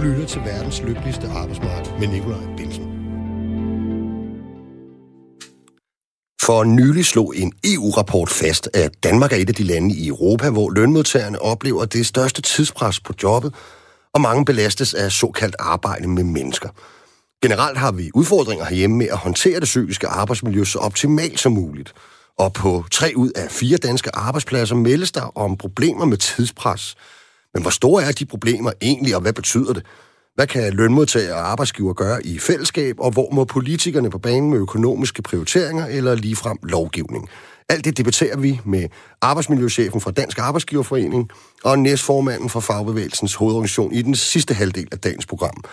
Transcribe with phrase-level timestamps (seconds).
[0.00, 2.84] Du lytter til verdens lykkeligste arbejdsmarked med Nikolaj Bilsen.
[6.42, 10.50] For nylig slog en EU-rapport fast, at Danmark er et af de lande i Europa,
[10.50, 13.54] hvor lønmodtagerne oplever det største tidspres på jobbet,
[14.14, 16.68] og mange belastes af såkaldt arbejde med mennesker.
[17.42, 21.92] Generelt har vi udfordringer herhjemme med at håndtere det psykiske arbejdsmiljø så optimalt som muligt.
[22.38, 26.96] Og på tre ud af fire danske arbejdspladser meldes der om problemer med tidspres.
[27.54, 29.86] Men hvor store er de problemer egentlig, og hvad betyder det?
[30.34, 34.58] Hvad kan lønmodtagere og arbejdsgiver gøre i fællesskab, og hvor må politikerne på banen med
[34.58, 37.28] økonomiske prioriteringer eller ligefrem lovgivning?
[37.68, 38.88] Alt det debatterer vi med
[39.20, 41.30] arbejdsmiljøchefen fra Dansk Arbejdsgiverforening
[41.64, 45.64] og næstformanden for Fagbevægelsens hovedorganisation i den sidste halvdel af dagens program,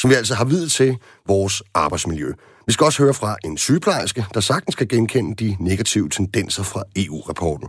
[0.00, 2.32] som vi altså har videt til vores arbejdsmiljø.
[2.66, 6.82] Vi skal også høre fra en sygeplejerske, der sagtens kan genkende de negative tendenser fra
[6.96, 7.68] EU-rapporten.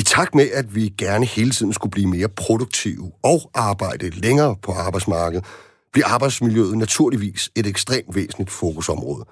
[0.00, 4.56] I takt med, at vi gerne hele tiden skulle blive mere produktive og arbejde længere
[4.62, 5.44] på arbejdsmarkedet,
[5.92, 9.24] bliver arbejdsmiljøet naturligvis et ekstremt væsentligt fokusområde.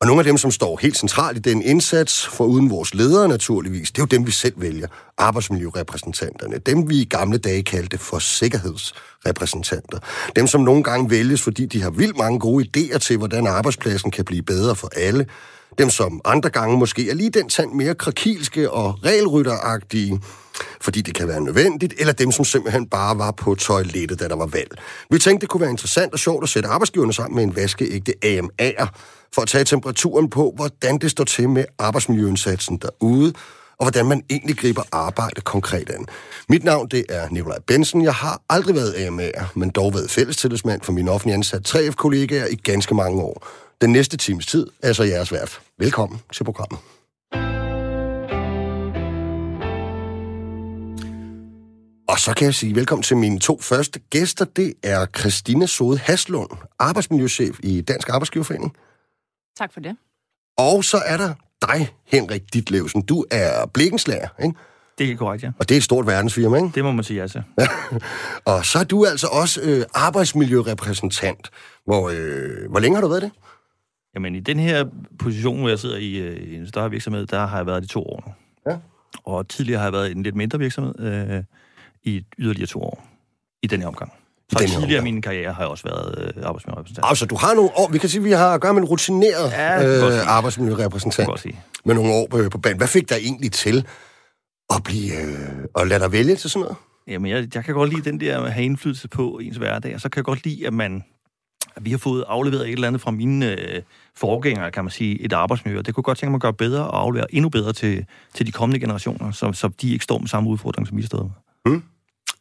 [0.00, 3.28] Og nogle af dem, som står helt centralt i den indsats, for uden vores ledere
[3.28, 4.86] naturligvis, det er jo dem, vi selv vælger,
[5.18, 6.58] arbejdsmiljørepræsentanterne.
[6.58, 9.98] Dem, vi i gamle dage kaldte for sikkerhedsrepræsentanter.
[10.36, 14.10] Dem, som nogle gange vælges, fordi de har vildt mange gode idéer til, hvordan arbejdspladsen
[14.10, 15.26] kan blive bedre for alle,
[15.78, 20.20] dem, som andre gange måske er lige den tand mere krakilske og regelrytteragtige,
[20.80, 24.36] fordi det kan være nødvendigt, eller dem, som simpelthen bare var på toilettet, da der
[24.36, 24.70] var valg.
[25.10, 28.14] Vi tænkte, det kunne være interessant og sjovt at sætte arbejdsgiverne sammen med en vaskeægte
[28.24, 28.86] AMA'er,
[29.34, 33.32] for at tage temperaturen på, hvordan det står til med arbejdsmiljøindsatsen derude,
[33.78, 36.06] og hvordan man egentlig griber arbejde konkret an.
[36.48, 38.02] Mit navn, det er Nikolaj Bensen.
[38.02, 42.54] Jeg har aldrig været AMA'er, men dog været fællestillidsmand for min offentlige ansat 3F-kollegaer i
[42.54, 43.46] ganske mange år.
[43.80, 45.60] Den næste times tid er så jeres vært.
[45.78, 46.78] Velkommen til programmet.
[52.08, 54.44] Og så kan jeg sige velkommen til mine to første gæster.
[54.44, 58.76] Det er Christina Sode Haslund, arbejdsmiljøchef i Dansk Arbejdsgiverforening.
[59.58, 59.96] Tak for det.
[60.58, 63.02] Og så er der dig, Henrik Ditlevsen.
[63.02, 64.54] Du er blikkenslager, ikke?
[64.98, 65.50] Det er korrekt, ja.
[65.58, 66.70] Og det er et stort verdensfirma, ikke?
[66.74, 67.42] Det må man sige, altså.
[68.52, 71.50] og så er du altså også øh, arbejdsmiljørepræsentant.
[71.84, 73.30] Hvor, øh, hvor længe har du været det?
[74.14, 74.84] Jamen, i den her
[75.18, 77.88] position, hvor jeg sidder i, øh, i en større virksomhed, der har jeg været i
[77.88, 78.32] to år nu.
[78.72, 78.78] Ja.
[79.24, 81.44] Og tidligere har jeg været i en lidt mindre virksomhed øh,
[82.02, 83.06] i yderligere to år
[83.62, 84.12] i den her omgang.
[84.52, 87.06] Så Den tidligere i min karriere har jeg også været øh, arbejdsmiljørepræsentant.
[87.08, 88.88] Altså, du har nogle år, vi kan sige, at vi har at gøre med en
[88.88, 91.46] rutineret Ja, øh, arbejdsmiljørepræsentant
[91.84, 92.76] med nogle år på, på banen.
[92.78, 93.86] Hvad fik dig egentlig til
[94.70, 96.76] at blive øh, at lade dig vælge til sådan noget?
[97.08, 100.00] Jamen, jeg, jeg kan godt lide den der at have indflydelse på ens hverdag, og
[100.00, 101.04] så kan jeg godt lide, at man
[101.80, 103.82] vi har fået afleveret et eller andet fra mine øh,
[104.16, 105.78] forgængere, kan man sige, et arbejdsmiljø.
[105.78, 108.04] og Det kunne godt tænke mig at gøre bedre og aflevere endnu bedre til,
[108.34, 111.22] til de kommende generationer, så, så de ikke står med samme udfordring, som vi står
[111.22, 111.80] med.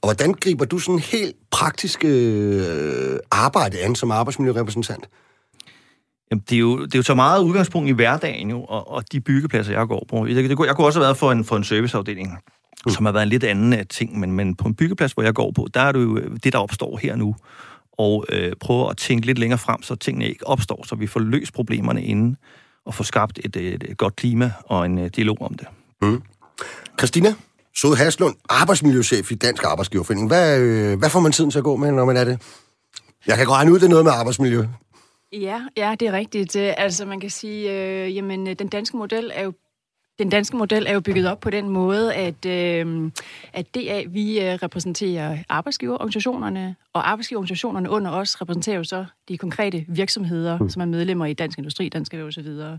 [0.01, 5.09] Og hvordan griber du sådan helt praktisk øh, arbejde an som arbejdsmiljørepræsentant?
[6.31, 9.11] Jamen, det er, jo, det er jo så meget udgangspunkt i hverdagen jo, og, og
[9.11, 10.25] de byggepladser, jeg går på.
[10.27, 12.37] Jeg, det, kunne- jeg kunne også have været for en, for en serviceafdeling,
[12.85, 12.91] mm.
[12.91, 15.33] som har været en lidt anden øh, ting, men, men på en byggeplads, hvor jeg
[15.33, 17.35] går på, der er det jo øh, det, der opstår her nu,
[17.99, 21.19] og øh, prøve at tænke lidt længere frem, så tingene ikke opstår, så vi får
[21.19, 22.37] løst problemerne inden,
[22.85, 25.67] og får skabt et, et, et godt klima og en øh, dialog om det.
[26.99, 27.33] Christina
[27.75, 30.27] Sode Haslund, arbejdsmiljøchef i Dansk Arbejdsgiverforening.
[30.27, 32.41] Hvad, øh, hvad får man tiden til at gå med, når man er det?
[33.27, 34.65] Jeg kan regne ud, det er noget med arbejdsmiljø.
[35.33, 36.55] Ja, ja, det er rigtigt.
[36.55, 39.53] Øh, Altså, man kan sige, øh, jamen, øh, den danske model er jo
[40.19, 43.11] den danske model er jo bygget op på den måde, at, øh,
[43.53, 50.57] at er, vi repræsenterer arbejdsgiverorganisationerne, og arbejdsgiverorganisationerne under os repræsenterer jo så de konkrete virksomheder,
[50.57, 50.69] mm.
[50.69, 52.77] som er medlemmer i Dansk Industri, Dansk Erhverv osv.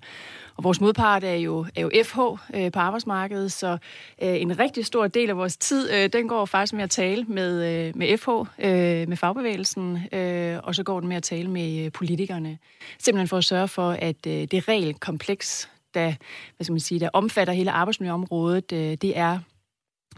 [0.56, 2.18] Og vores modpart er jo, er jo FH
[2.54, 3.78] øh, på arbejdsmarkedet, så
[4.22, 7.24] øh, en rigtig stor del af vores tid, øh, den går faktisk med at tale
[7.24, 8.28] med, øh, med FH,
[8.58, 12.58] øh, med fagbevægelsen, øh, og så går den med at tale med øh, politikerne.
[12.98, 16.14] Simpelthen for at sørge for, at øh, det regelkompleks, der,
[16.56, 19.38] hvad skal man sige, der omfatter hele arbejdsmiljøområdet, øh, det er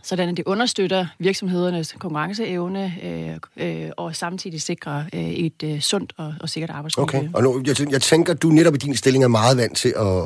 [0.02, 6.12] sådan, at det understøtter virksomhedernes konkurrenceevne øh, øh, og samtidig sikrer øh, et øh, sundt
[6.16, 7.18] og, og sikkert arbejdsmiljø.
[7.18, 7.28] Okay.
[7.34, 10.18] Og nu, jeg, jeg tænker, du netop i din stilling er meget vant til at,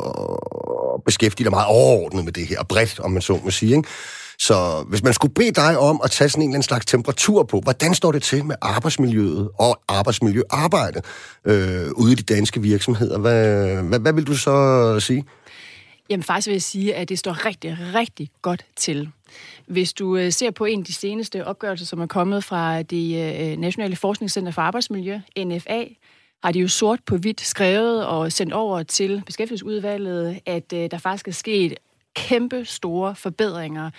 [0.94, 3.76] at beskæftige dig meget overordnet med det her, bredt, om man så må sige.
[3.76, 3.88] Ikke?
[4.38, 7.42] Så hvis man skulle bede dig om at tage sådan en eller anden slags temperatur
[7.42, 11.02] på, hvordan står det til med arbejdsmiljøet og arbejdsmiljøarbejde
[11.44, 15.24] øh, ude i de danske virksomheder, hvad, hvad, hvad vil du så sige?
[16.10, 19.08] Jamen faktisk vil jeg sige, at det står rigtig, rigtig godt til.
[19.66, 23.40] Hvis du øh, ser på en af de seneste opgørelser, som er kommet fra det
[23.52, 25.84] øh, Nationale Forskningscenter for Arbejdsmiljø, NFA,
[26.44, 30.98] har de jo sort på hvidt skrevet og sendt over til beskæftigelsesudvalget, at øh, der
[30.98, 31.74] faktisk er sket
[32.16, 33.90] kæmpe store forbedringer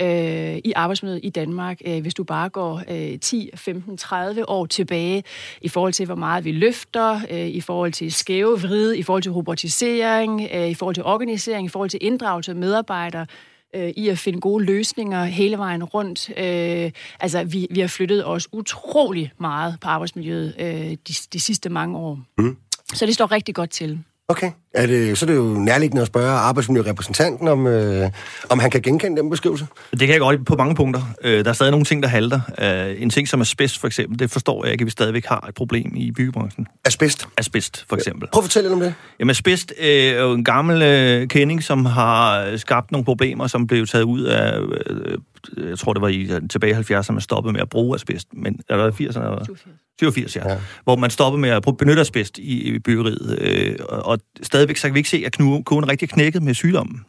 [0.00, 4.66] øh, i arbejdsmiljøet i Danmark, øh, hvis du bare går øh, 10, 15, 30 år
[4.66, 5.24] tilbage
[5.60, 9.22] i forhold til, hvor meget vi løfter, øh, i forhold til skæve vrid, i forhold
[9.22, 13.26] til robotisering, øh, i forhold til organisering, i forhold til inddragelse af medarbejdere,
[13.74, 16.30] øh, i at finde gode løsninger hele vejen rundt.
[16.30, 16.90] Øh,
[17.20, 21.98] altså, vi, vi har flyttet os utrolig meget på arbejdsmiljøet øh, de, de sidste mange
[21.98, 22.18] år.
[22.38, 22.56] Mm.
[22.94, 23.98] Så det står rigtig godt til.
[24.28, 24.50] Okay.
[24.74, 28.10] Er det, så er det jo nærliggende at spørge arbejdsmiljørepræsentanten, om, øh,
[28.50, 29.66] om han kan genkende den beskrivelse?
[29.90, 31.02] Det kan jeg godt på mange punkter.
[31.22, 32.40] Øh, der er stadig nogle ting, der halter.
[32.58, 35.46] Øh, en ting som asbest, for eksempel, det forstår jeg ikke, at vi stadigvæk har
[35.48, 36.66] et problem i byggebranchen.
[36.84, 37.28] Asbest?
[37.38, 38.28] Asbest, for eksempel.
[38.32, 38.94] Prøv at fortælle lidt om det.
[39.18, 43.66] Jamen, asbest øh, er jo en gammel øh, kending, som har skabt nogle problemer, som
[43.66, 44.58] blev taget ud af...
[44.86, 45.18] Øh,
[45.56, 48.28] jeg tror, det var i tilbage i 70'erne, man stoppede med at bruge asbest.
[48.32, 49.04] Men er der 80'erne?
[49.04, 49.56] Eller?
[49.98, 50.50] 87, ja.
[50.50, 50.58] ja.
[50.84, 53.38] Hvor man stoppede med at benytte asbest i, i byggeriet.
[53.40, 57.04] Øh, og, og stadigvæk så kan vi ikke se, at koden rigtig knækket med sygdommen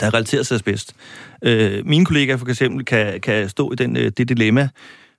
[0.00, 0.94] der er relateret til asbest.
[1.42, 4.68] Øh, mine kollegaer for eksempel kan, kan stå i den, øh, det dilemma,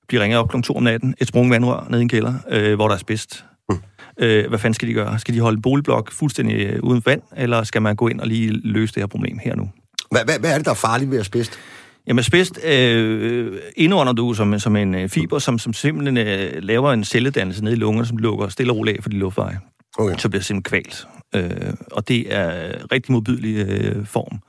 [0.08, 0.62] blive ringet op kl.
[0.62, 3.46] 2 om natten, et sprung vandrør ned i en kælder, øh, hvor der er asbest.
[3.70, 3.78] Mm.
[4.20, 5.20] Øh, hvad fanden skal de gøre?
[5.20, 8.28] Skal de holde en boligblok fuldstændig øh, uden vand, eller skal man gå ind og
[8.28, 9.70] lige løse det her problem her nu?
[10.12, 11.60] Hvad, hvad, hvad er det, der er farligt ved asbest?
[12.08, 16.94] Jamen asbest øh, indånder du som, som en øh, fiber, som, som simpelthen øh, laver
[16.94, 19.60] en celledannelse ned i lungerne, som lukker stille og roligt af for de luftveje.
[19.98, 20.18] Okay.
[20.18, 21.08] Så bliver det simpelthen kvalt.
[21.36, 24.40] Øh, og det er rigtig modbydelig øh, form.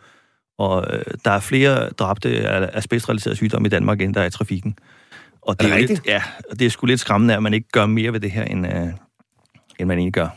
[0.59, 4.31] Og øh, der er flere dræbte af asbestrelaterede sygdomme i Danmark, end der er i
[4.31, 4.77] trafikken.
[5.43, 5.99] Og det er, er rigtigt?
[5.99, 8.31] Lidt, ja, og det er sgu lidt skræmmende, at man ikke gør mere ved det
[8.31, 8.89] her, end, øh,
[9.79, 10.29] end man egentlig gør.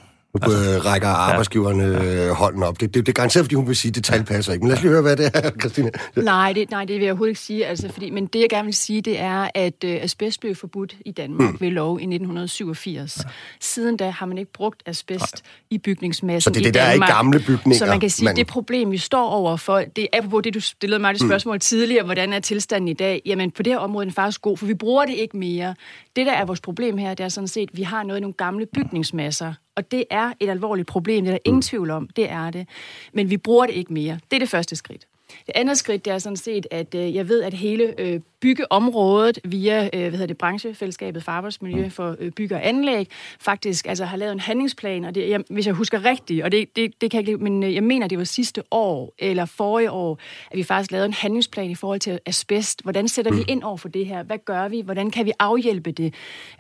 [0.46, 2.28] Nu altså, rækker arbejdsgiverne ja.
[2.28, 2.80] Øh, hånden op.
[2.80, 4.64] Det, det, det er garanteret, fordi hun vil sige, at det tal passer ikke.
[4.64, 5.92] Men lad os lige høre, hvad det er, Christine.
[6.16, 7.66] Nej, det, nej, det vil jeg overhovedet ikke sige.
[7.66, 10.96] Altså, fordi, men det, jeg gerne vil sige, det er, at uh, asbest blev forbudt
[11.06, 11.58] i Danmark mm.
[11.62, 13.18] ved lov i 1987.
[13.18, 13.30] Ja.
[13.62, 15.68] Siden da har man ikke brugt asbest nej.
[15.70, 17.78] i bygningsmassen Så det er det, der er i gamle bygninger?
[17.78, 18.36] Så man kan sige, man...
[18.36, 21.28] det problem, vi står over for, det er apropos det, du stillede mig det mm.
[21.28, 21.60] spørgsmål mm.
[21.60, 23.22] tidligere, hvordan er tilstanden i dag?
[23.26, 25.76] Jamen, på det her område er den faktisk god, for vi bruger det ikke mere.
[26.16, 28.22] Det, der er vores problem her, det er sådan set, at vi har noget i
[28.22, 32.08] nogle gamle bygningsmasser, og det er et alvorligt problem, det er der ingen tvivl om,
[32.08, 32.68] det er det.
[33.14, 34.20] Men vi bruger det ikke mere.
[34.32, 35.08] Det er det første skridt.
[35.46, 39.40] Det andet skridt, det er sådan set, at øh, jeg ved, at hele øh, byggeområdet
[39.44, 43.08] via øh, hvad hedder det, branchefællesskabet for arbejdsmiljø for øh, bygge og anlæg
[43.40, 46.76] faktisk altså, har lavet en handlingsplan, og det, jeg, hvis jeg husker rigtigt, og det,
[46.76, 49.92] det, det kan jeg ikke men øh, jeg mener, det var sidste år eller forrige
[49.92, 50.20] år,
[50.52, 52.84] at vi faktisk lavede en handlingsplan i forhold til asbest.
[52.84, 54.24] Hvordan sætter vi ind over for det her?
[54.24, 54.82] Hvad gør vi?
[54.82, 56.14] Hvordan kan vi afhjælpe det?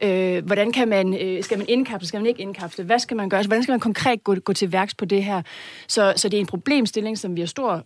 [0.03, 2.07] Øh, hvordan kan man, øh, skal man indkapsle?
[2.07, 2.83] Skal man ikke indkapsle?
[2.83, 3.43] Hvad skal man gøre?
[3.43, 5.41] Så hvordan skal man konkret gå, gå til værks på det her?
[5.87, 7.83] Så, så det er en problemstilling, som vi har stor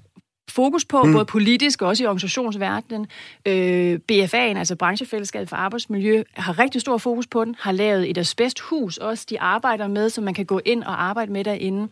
[0.50, 1.14] fokus på, mm.
[1.14, 3.08] både politisk og også i organisationsverdenen.
[3.46, 8.18] Øh, BFA'en, altså Branchefællesskabet for Arbejdsmiljø, har rigtig stor fokus på den, har lavet et
[8.18, 11.88] asbesthus også, de arbejder med, så man kan gå ind og arbejde med derinde.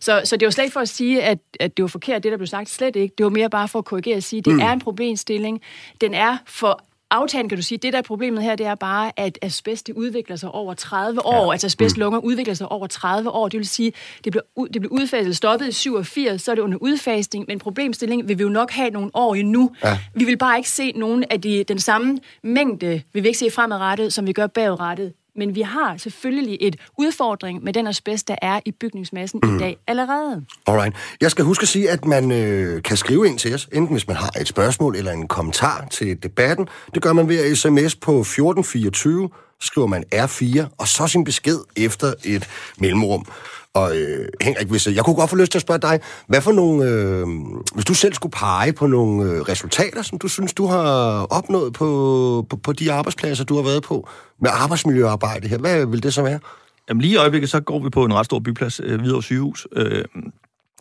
[0.00, 2.32] Så, så det var slet ikke for at sige, at, at det var forkert, det
[2.32, 3.14] der blev sagt, slet ikke.
[3.18, 4.60] Det var mere bare for at korrigere og sige, at det mm.
[4.60, 5.60] er en problemstilling.
[6.00, 9.12] Den er for aftalen, kan du sige, det der er problemet her, det er bare,
[9.16, 11.44] at asbest det udvikler sig over 30 år.
[11.44, 11.52] Ja.
[11.52, 12.26] Altså asbestlunger mm.
[12.26, 13.48] udvikler sig over 30 år.
[13.48, 13.92] Det vil sige,
[14.24, 18.28] det bliver, det bliver udfaset, stoppet i 87, så er det under udfasning, men problemstillingen
[18.28, 19.70] vil vi jo nok have nogle år endnu.
[19.84, 19.98] Ja.
[20.14, 23.50] Vi vil bare ikke se nogen af de, den samme mængde, vil vi ikke se
[23.50, 28.36] fremadrettet, som vi gør bagudrettet men vi har selvfølgelig et udfordring med den asbest, der
[28.42, 29.56] er i bygningsmassen mm.
[29.56, 30.44] i dag allerede.
[30.66, 30.96] Alright.
[31.20, 34.08] Jeg skal huske at sige, at man øh, kan skrive ind til os, enten hvis
[34.08, 36.68] man har et spørgsmål eller en kommentar til debatten.
[36.94, 41.58] Det gør man ved at sms på 1424, skriver man R4, og så sin besked
[41.76, 42.48] efter et
[42.78, 43.26] mellemrum.
[43.74, 46.40] Og øh, Henrik, hvis, øh, jeg kunne godt få lyst til at spørge dig, hvad
[46.40, 47.26] for nogle, øh,
[47.74, 51.72] hvis du selv skulle pege på nogle øh, resultater, som du synes, du har opnået
[51.72, 54.08] på, på, på de arbejdspladser, du har været på,
[54.40, 56.40] med arbejdsmiljøarbejde her, hvad vil det så være?
[56.88, 59.66] Jamen lige i øjeblikket, så går vi på en ret stor byplads, øh, Hvidovre sygehus,
[59.72, 60.04] øh,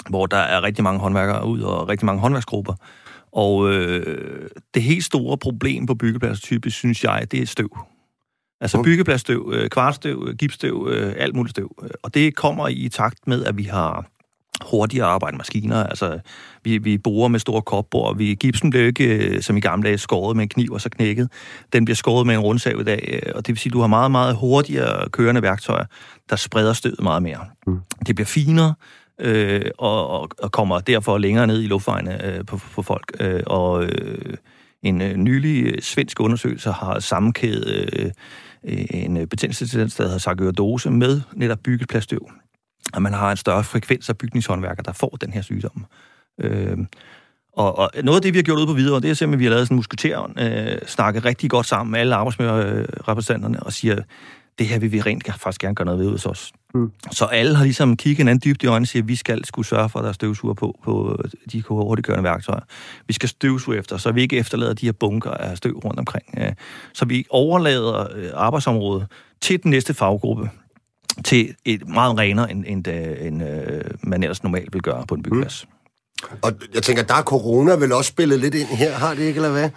[0.10, 2.74] hvor der er rigtig mange håndværkere ud og rigtig mange håndværksgrupper.
[3.32, 7.78] Og øh, det helt store problem på byggepladser typisk, synes jeg, det er støv.
[8.62, 11.76] Altså byggepladsstøv, øh, kvartstøv, gipsstøv, øh, alt muligt støv.
[12.04, 14.06] Og det kommer i takt med, at vi har
[14.66, 15.84] hurtigere arbejde maskiner.
[15.84, 16.20] Altså,
[16.64, 18.18] vi, vi borer med store kopbord.
[18.18, 20.90] Vi, gipsen bliver ikke, øh, som i gamle dage, skåret med en kniv og så
[20.90, 21.30] knækket.
[21.74, 23.32] Den bliver skåret med en rundsav i dag.
[23.36, 25.86] Og det vil sige, at du har meget, meget hurtigere kørende værktøjer,
[26.30, 27.46] der spreder støvet meget mere.
[27.68, 27.80] Mm.
[28.08, 28.74] Det bliver finere,
[29.22, 33.12] øh, og, og, og kommer derfor længere ned i luftvejene øh, på, på folk.
[33.20, 34.38] Øh, og øh,
[34.84, 38.12] en øh, nylig svensk undersøgelse har sammenkædet øh,
[38.68, 42.30] Øh, en øh, betændelsestendens, der hedder sarkoidose, med netop byggepladsstøv.
[42.94, 45.86] Og man har en større frekvens af bygningshåndværkere, der får den her sygdom.
[46.42, 46.78] Øh,
[47.54, 49.40] og, og noget af det, vi har gjort ude på videre, det er simpelthen, at
[49.40, 53.74] vi har lavet sådan en musketer, øh, snakket rigtig godt sammen med alle arbejdsmiljørepræsentanterne og
[53.74, 54.02] siger,
[54.60, 56.54] det her vil vi rent faktisk gerne gøre noget ved hos os.
[56.74, 56.92] Mm.
[57.12, 59.68] Så alle har ligesom kigget hinanden dybt i øjnene og siger, at vi skal skulle
[59.68, 61.20] sørge for, at der er støvsuger på, på
[61.52, 62.62] de hurtigkørende værktøjer.
[63.08, 66.26] Vi skal støvsuge efter, så vi ikke efterlader de her bunker af støv rundt omkring.
[66.94, 69.08] Så vi overlader øh, arbejdsområdet
[69.42, 70.50] til den næste faggruppe,
[71.24, 75.06] til et meget renere, end, end, øh, end, end øh, man ellers normalt vil gøre
[75.08, 75.66] på en byggeplads.
[75.68, 76.38] Mm.
[76.42, 79.38] Og jeg tænker, der er corona vel også spillet lidt ind her, har det ikke,
[79.38, 79.70] eller hvad?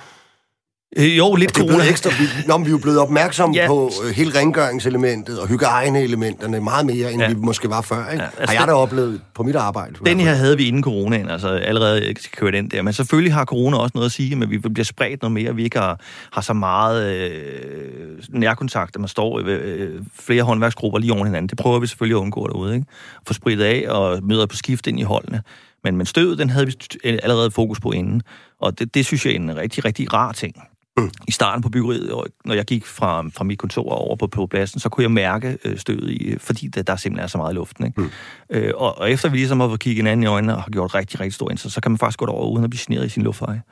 [0.97, 1.85] Øh, jo, lidt det er corona.
[1.85, 3.67] Ekstra, vi, nå, vi er jo blevet opmærksomme ja.
[3.67, 7.29] på uh, hele rengøringselementet og hygiejneelementerne meget mere, end ja.
[7.29, 8.11] vi måske var før.
[8.11, 8.25] Ikke?
[8.25, 9.95] Ja, altså har jeg da oplevet på mit arbejde.
[10.07, 12.83] Den her havde vi inden coronaen, altså allerede kørt den der.
[12.83, 15.55] Men selvfølgelig har corona også noget at sige, men vi bliver spredt noget mere.
[15.55, 16.01] Vi ikke har,
[16.33, 17.39] har så meget øh,
[18.29, 21.49] nærkontakt, at man står øh, flere håndværksgrupper lige oven hinanden.
[21.49, 22.75] Det prøver vi selvfølgelig at undgå derude.
[22.75, 22.87] Ikke?
[23.27, 25.43] Få spritet af og møder på skift ind i holdene.
[25.85, 28.23] Men, men støvet, den havde vi allerede fokus på inden.
[28.61, 30.55] Og det, det synes jeg er en rigtig, rigtig rar ting.
[31.01, 31.11] Mm.
[31.29, 32.13] I starten på byggeriet,
[32.45, 35.59] når jeg gik fra, fra mit kontor over på, på pladsen, så kunne jeg mærke
[35.65, 37.87] øh, stødet, i, fordi der, der simpelthen er så meget i luften.
[37.87, 38.01] Ikke?
[38.01, 38.11] Mm.
[38.51, 40.95] Øh, og, og efter vi ligesom har fået kigget hinanden i øjnene og har gjort
[40.95, 43.09] rigtig, rigtig stor indsats, så kan man faktisk gå over uden at blive generet i
[43.09, 43.63] sin luftveje.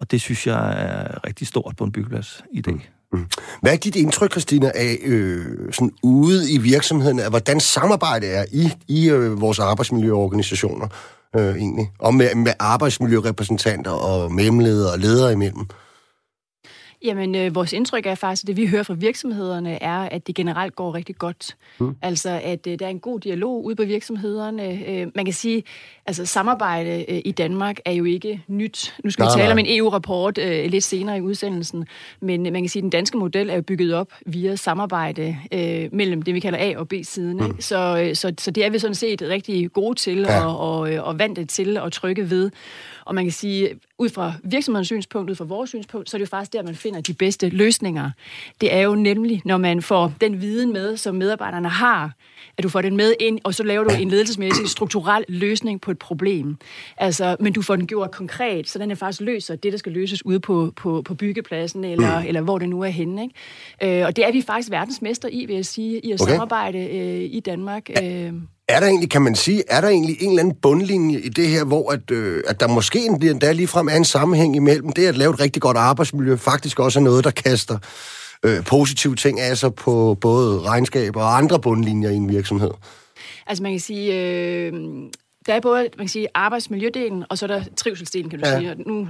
[0.00, 2.74] Og det synes jeg er rigtig stort på en byggeplads i dag.
[2.74, 2.80] Mm.
[3.12, 3.26] Mm.
[3.62, 8.44] Hvad er dit indtryk, Christina, af øh, sådan ude i virksomheden, af hvordan samarbejdet er
[8.52, 10.88] i, i øh, vores arbejdsmiljøorganisationer
[11.36, 15.66] øh, egentlig, og med, med arbejdsmiljørepræsentanter og mellemledere og ledere imellem?
[17.04, 20.34] Jamen, øh, vores indtryk er faktisk, at det vi hører fra virksomhederne er, at det
[20.34, 21.56] generelt går rigtig godt.
[21.80, 21.96] Mm.
[22.02, 24.88] Altså, at øh, der er en god dialog ude på virksomhederne.
[24.88, 25.62] Øh, man kan sige,
[26.06, 28.94] altså samarbejde øh, i Danmark er jo ikke nyt.
[29.04, 29.52] Nu skal nej, vi tale nej.
[29.52, 31.86] om en EU-rapport øh, lidt senere i udsendelsen,
[32.20, 35.36] men øh, man kan sige, at den danske model er jo bygget op via samarbejde
[35.52, 37.36] øh, mellem det, vi kalder A- og B-siden.
[37.36, 37.60] Mm.
[37.60, 40.46] Så, øh, så, så det er vi sådan set rigtig gode til ja.
[40.46, 42.50] og, og, øh, og vant til at trykke ved.
[43.04, 46.26] Og man kan sige, ud fra virksomhedens synspunkt, ud fra vores synspunkt, så er det
[46.26, 48.10] jo faktisk der, man finder de bedste løsninger.
[48.60, 52.12] Det er jo nemlig, når man får den viden med, som medarbejderne har,
[52.58, 55.90] at du får den med ind, og så laver du en ledelsesmæssig strukturel løsning på
[55.90, 56.56] et problem.
[56.96, 59.92] Altså, men du får den gjort konkret, så den er faktisk løser det, der skal
[59.92, 62.26] løses ude på, på, på byggepladsen, eller, mm.
[62.26, 63.22] eller hvor det nu er henne.
[63.22, 64.00] Ikke?
[64.00, 66.32] Øh, og det er vi faktisk verdensmester i, vil jeg sige, i at okay.
[66.32, 67.90] samarbejde øh, i Danmark.
[68.02, 68.32] Øh.
[68.68, 71.48] Er der egentlig, kan man sige, er der egentlig en eller anden bundlinje i det
[71.48, 75.16] her, hvor at, øh, at der måske endda ligefrem er en sammenhæng imellem det at
[75.16, 77.78] lave et rigtig godt arbejdsmiljø, faktisk også er noget, der kaster
[78.42, 82.70] øh, positive ting af sig på både regnskaber og andre bundlinjer i en virksomhed?
[83.46, 84.72] Altså man kan sige, øh,
[85.48, 88.58] der er både man kan sige, arbejdsmiljødelen, og så er der trivselsdelen, kan du ja.
[88.58, 88.70] sige.
[88.70, 89.08] Og nu øh,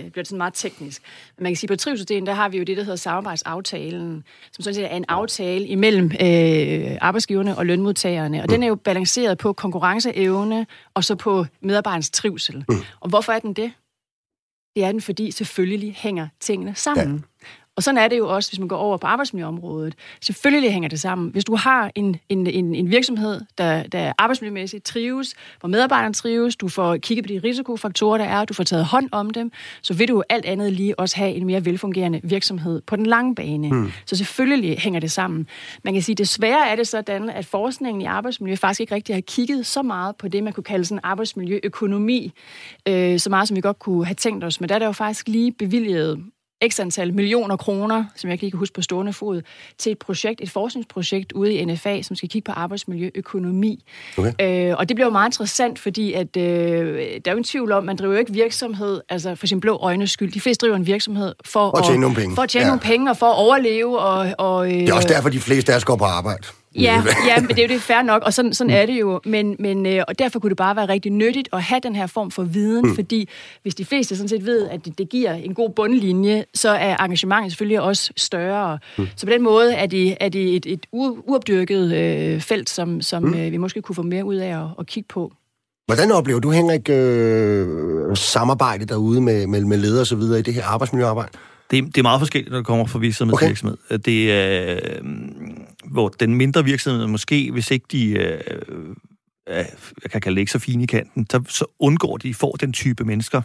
[0.00, 1.02] bliver det sådan meget teknisk.
[1.36, 4.62] Men man kan sige, på trivselsdelen, der har vi jo det, der hedder samarbejdsaftalen, som
[4.62, 8.38] sådan set er en aftale imellem øh, arbejdsgiverne og lønmodtagerne.
[8.38, 8.52] Og mm.
[8.52, 12.64] den er jo balanceret på konkurrenceevne, og så på medarbejderens trivsel.
[12.68, 12.76] Mm.
[13.00, 13.72] Og hvorfor er den det?
[14.78, 17.24] Det er den, fordi selvfølgelig hænger tingene sammen.
[17.78, 19.94] Og sådan er det jo også, hvis man går over på arbejdsmiljøområdet.
[20.20, 21.30] Selvfølgelig hænger det sammen.
[21.30, 26.56] Hvis du har en, en, en, en virksomhed, der, der arbejdsmiljømæssigt trives, hvor medarbejderne trives,
[26.56, 29.94] du får kigget på de risikofaktorer, der er, du får taget hånd om dem, så
[29.94, 33.70] vil du alt andet lige også have en mere velfungerende virksomhed på den lange bane.
[33.70, 33.90] Mm.
[34.06, 35.46] Så selvfølgelig hænger det sammen.
[35.84, 39.20] Man kan sige, desværre er det sådan, at forskningen i arbejdsmiljø faktisk ikke rigtig har
[39.20, 42.32] kigget så meget på det, man kunne kalde sådan arbejdsmiljøøkonomi,
[42.88, 44.60] øh, så meget som vi godt kunne have tænkt os.
[44.60, 46.24] Men der er der jo faktisk lige bevilget
[46.66, 49.42] x antal millioner kroner, som jeg ikke kan huske på stående fod,
[49.78, 53.84] til et projekt, et forskningsprojekt ude i NFA, som skal kigge på arbejdsmiljøøkonomi.
[54.18, 54.70] Okay.
[54.70, 57.72] Øh, og det bliver jo meget interessant, fordi at, øh, der er jo en tvivl
[57.72, 60.32] om, man driver jo ikke virksomhed, altså for sin blå øjnes skyld.
[60.32, 62.34] De fleste driver en virksomhed for, for at tjene nogle penge.
[62.34, 62.70] For at tjene ja.
[62.70, 63.98] nogle penge og for at overleve.
[63.98, 66.42] Og, og, øh, det er også derfor, de fleste af os går på arbejde.
[66.82, 69.20] Ja, ja, men det er jo det fair nok, og sådan, sådan er det jo.
[69.24, 72.06] Men, men, øh, og derfor kunne det bare være rigtig nyttigt at have den her
[72.06, 72.94] form for viden, mm.
[72.94, 73.28] fordi
[73.62, 76.96] hvis de fleste sådan set ved, at det, det giver en god bundlinje, så er
[76.96, 78.78] engagementet selvfølgelig også større.
[78.98, 79.08] Mm.
[79.16, 83.22] Så på den måde er det, er det et, et uopdyrket øh, felt, som, som
[83.22, 83.34] mm.
[83.34, 85.32] øh, vi måske kunne få mere ud af at, at kigge på.
[85.86, 90.42] Hvordan oplever du, Henrik, øh, samarbejde derude med, med, med ledere og så videre i
[90.42, 91.32] det her arbejdsmiljøarbejde?
[91.70, 93.44] Det, det er meget forskelligt, når det kommer fra virksomhed okay.
[93.44, 93.98] til virksomhed.
[93.98, 95.02] Det er, øh,
[95.84, 99.64] hvor den mindre virksomhed måske, hvis ikke de øh,
[100.02, 102.72] jeg kan kalde det ikke så fine i kanten, så, så undgår de, får den
[102.72, 103.42] type mennesker,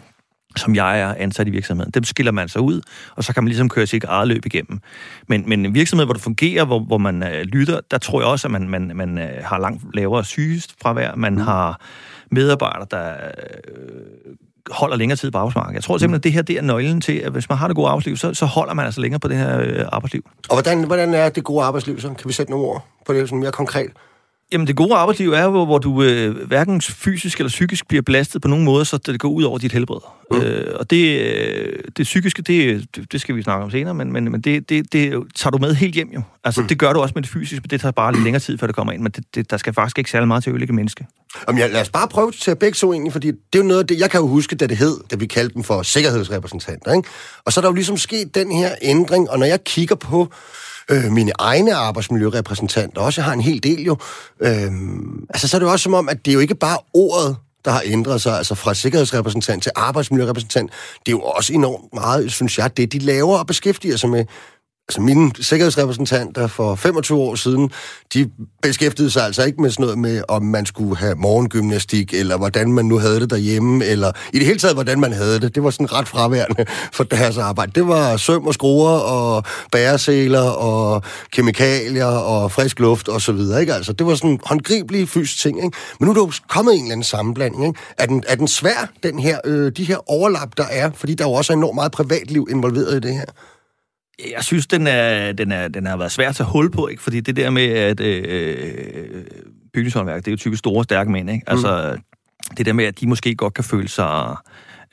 [0.56, 1.92] som jeg er ansat i virksomheden.
[1.92, 2.80] Dem skiller man sig ud,
[3.16, 4.80] og så kan man ligesom køre sit eget løb igennem.
[5.28, 8.28] Men, men en virksomhed, hvor det fungerer, hvor, hvor man øh, lytter, der tror jeg
[8.28, 11.14] også, at man, man, man øh, har langt lavere sygest fravær.
[11.14, 11.40] Man mm.
[11.40, 11.80] har
[12.30, 14.34] medarbejdere, der øh,
[14.70, 15.74] holder længere tid på arbejdsmarkedet.
[15.74, 17.76] Jeg tror simpelthen, at det her det er nøglen til, at hvis man har det
[17.76, 20.24] gode arbejdsliv, så, så holder man altså længere på det her øh, arbejdsliv.
[20.48, 22.08] Og hvordan, hvordan er det gode arbejdsliv så?
[22.08, 23.90] Kan vi sætte nogle ord på det sådan mere konkret?
[24.52, 28.42] Jamen, det gode arbejdsliv er jo, hvor du øh, hverken fysisk eller psykisk bliver belastet
[28.42, 30.00] på nogen måde, så det går ud over dit helbred.
[30.30, 30.40] Mm.
[30.40, 34.32] Øh, og det, øh, det psykiske, det, det skal vi snakke om senere, men, men,
[34.32, 36.22] men det, det, det tager du med helt hjem jo.
[36.44, 36.68] Altså, mm.
[36.68, 38.66] det gør du også med det fysiske, men det tager bare lidt længere tid, før
[38.66, 39.02] det kommer ind.
[39.02, 41.06] Men det, det, der skal faktisk ikke særlig meget til at ødelægge menneske.
[41.48, 43.80] Jamen, ja, lad os bare prøve til begge så egentlig, fordi det er jo noget
[43.80, 46.92] af det, jeg kan jo huske, da det hed, da vi kaldte dem for sikkerhedsrepræsentanter,
[46.92, 47.08] ikke?
[47.44, 50.32] Og så er der jo ligesom sket den her ændring, og når jeg kigger på
[50.90, 53.96] øh, mine egne arbejdsmiljørepræsentanter, også har en hel del jo,
[54.40, 54.70] øh,
[55.30, 57.36] altså så er det jo også som om, at det er jo ikke bare ordet,
[57.64, 60.70] der har ændret sig, altså fra sikkerhedsrepræsentant til arbejdsmiljørepræsentant.
[61.06, 64.24] Det er jo også enormt meget, synes jeg, det de laver og beskæftiger sig med.
[64.88, 67.70] Altså mine sikkerhedsrepræsentanter for 25 år siden,
[68.14, 68.30] de
[68.62, 72.72] beskæftigede sig altså ikke med sådan noget med, om man skulle have morgengymnastik, eller hvordan
[72.72, 75.54] man nu havde det derhjemme, eller i det hele taget, hvordan man havde det.
[75.54, 76.64] Det var sådan ret fraværende
[76.96, 77.72] for deres arbejde.
[77.74, 83.60] Det var søm og skruer, og bæresæler, og kemikalier, og frisk luft, og så videre,
[83.60, 83.74] ikke?
[83.74, 85.76] Altså, det var sådan håndgribelige fysiske ting, ikke?
[86.00, 87.80] Men nu er der jo kommet en eller anden sammenblanding, ikke?
[87.98, 90.90] Er den, er den svær, den her, øh, de her overlap, der er?
[90.94, 93.24] Fordi der er jo også enormt meget privatliv involveret i det her.
[94.18, 97.02] Jeg synes, den, er, den, er, den har været svær at tage hul på, ikke?
[97.02, 99.24] fordi det der med, at øh,
[99.72, 101.30] bygningshåndværk, det er jo typisk store, stærke mænd.
[101.30, 101.44] Ikke?
[101.46, 102.54] Altså, mm.
[102.56, 104.36] det der med, at de måske godt kan føle sig Øh,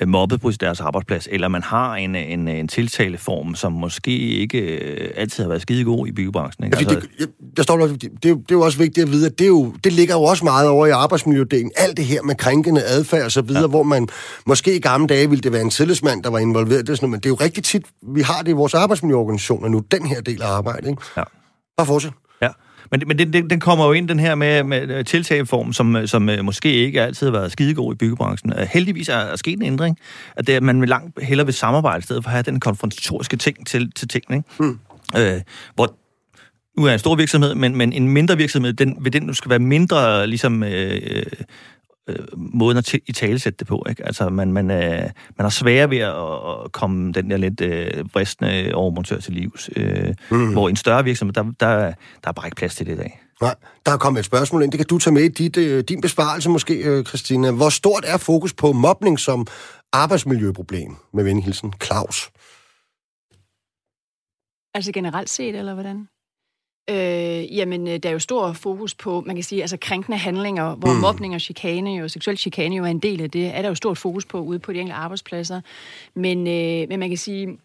[0.08, 5.12] mobbet på deres arbejdsplads, eller man har en, en, en tiltaleform, som måske ikke øh,
[5.16, 6.66] altid har været skide god i byggebranchen.
[6.66, 6.78] Ikke?
[6.78, 9.12] Ja, altså, det, der står, det, det, er jo, det er jo også vigtigt at
[9.12, 11.72] vide, at det, er jo, det ligger jo også meget over i arbejdsmiljødelen.
[11.76, 13.68] Alt det her med krænkende adfærd og så videre, ja.
[13.68, 14.08] hvor man
[14.46, 16.88] måske i gamle dage ville det være en tillidsmand, der var involveret.
[16.88, 19.80] Det sådan men det er jo rigtig tit, vi har det i vores arbejdsmiljøorganisationer nu,
[19.92, 20.90] den her del af arbejdet.
[20.90, 21.02] Ikke?
[21.18, 21.24] Ja.
[21.78, 22.12] Bare fortsæt.
[22.92, 26.46] Men, men den, den kommer jo ind, den her med, med tiltageform, som, som øh,
[26.46, 28.54] måske ikke altid har været skidegod i byggebranchen.
[28.54, 29.98] Øh, heldigvis er der sket en ændring,
[30.36, 33.38] at det, at man langt hellere vil samarbejde, i stedet for at have den konfrontatoriske
[33.38, 34.38] ting til, til tingene.
[34.38, 34.64] Ikke?
[34.64, 34.80] Mm.
[35.18, 35.42] Øh,
[35.76, 35.96] hvor
[36.78, 39.60] nu er en stor virksomhed, men, men en mindre virksomhed, den, vil den skal være
[39.60, 41.24] mindre ligesom, øh,
[42.10, 43.86] øh, måden at i tale sætte det på.
[43.90, 44.06] Ikke?
[44.06, 48.06] Altså, man, man, øh, man har svære ved at, at komme den der lidt øh,
[48.14, 49.70] bristende overmontør til livs.
[49.76, 50.52] Øh, mm.
[50.52, 51.76] Hvor en større virksomhed, der, der,
[52.24, 53.22] der er bare ikke plads til det i dag.
[53.42, 53.56] Nej,
[53.86, 54.72] der er kommet et spørgsmål ind.
[54.72, 57.52] Det kan du tage med i dit, øh, din besvarelse måske, øh, Christina.
[57.52, 59.48] Hvor stort er fokus på mobning som
[59.94, 60.96] arbejdsmiljøproblem?
[61.14, 62.32] Med venhilsen, Claus.
[64.74, 66.08] Altså generelt set, eller hvordan?
[66.90, 70.76] Øh, jamen, øh, der er jo stor fokus på, man kan sige, altså krænkende handlinger,
[70.76, 71.00] hvor mm.
[71.00, 73.76] mobning og chikane, og seksuel chikane jo er en del af det, er der jo
[73.76, 75.62] stort fokus på ude på de enkelte arbejdspladser.
[76.16, 77.58] Men, øh, men man kan sige,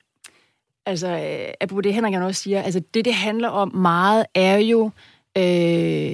[0.86, 4.84] altså, øh, apropos det Henrik også siger, altså det, det handler om meget, er jo,
[5.38, 5.42] øh,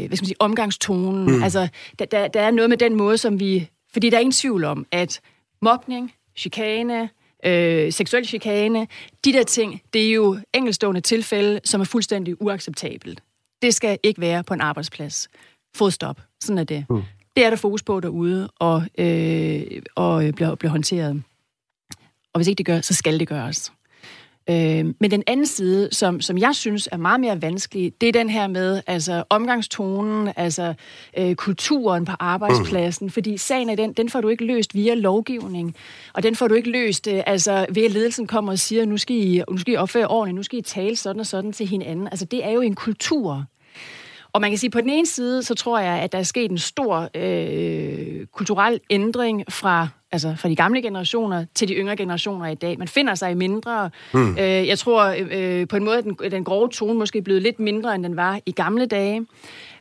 [0.07, 1.37] hvad skal man sige, omgangstonen.
[1.37, 1.43] Mm.
[1.43, 4.33] Altså, der, der, der er noget med den måde, som vi, fordi der er ingen
[4.33, 5.21] tvivl om, at
[5.63, 7.09] mobning, chikane,
[7.45, 8.87] øh, seksuel chikane,
[9.25, 13.23] de der ting, det er jo enkelstående tilfælde, som er fuldstændig uacceptabelt.
[13.63, 15.29] Det skal ikke være på en arbejdsplads.
[15.75, 16.21] Fodstop.
[16.41, 16.87] Sådan er det.
[16.91, 17.03] Mm.
[17.37, 19.63] Det er der fokus på derude, og, øh,
[19.95, 21.23] og bliver, bliver håndteret.
[22.33, 23.73] Og hvis ikke det gør, så skal det gøres.
[24.51, 28.13] Øh, men den anden side, som, som jeg synes er meget mere vanskelig, det er
[28.13, 30.75] den her med altså omgangstonen, altså
[31.19, 33.11] øh, kulturen på arbejdspladsen, mm.
[33.11, 35.75] fordi sagen er den, den får du ikke løst via lovgivning,
[36.13, 38.97] og den får du ikke løst øh, altså ved at ledelsen kommer og siger, nu
[38.97, 41.67] skal I, nu skal I opføre ordentligt, nu skal I tale sådan og sådan til
[41.67, 42.07] hinanden.
[42.07, 43.47] Altså det er jo en kultur.
[44.33, 46.23] Og man kan sige, at på den ene side, så tror jeg, at der er
[46.23, 51.97] sket en stor øh, kulturel ændring fra altså fra de gamle generationer til de yngre
[51.97, 52.79] generationer i dag.
[52.79, 53.91] Man finder sig i mindre.
[54.13, 54.39] Hmm.
[54.39, 57.43] Øh, jeg tror øh, på en måde, at den, den grove tone måske er blevet
[57.43, 59.27] lidt mindre, end den var i gamle dage.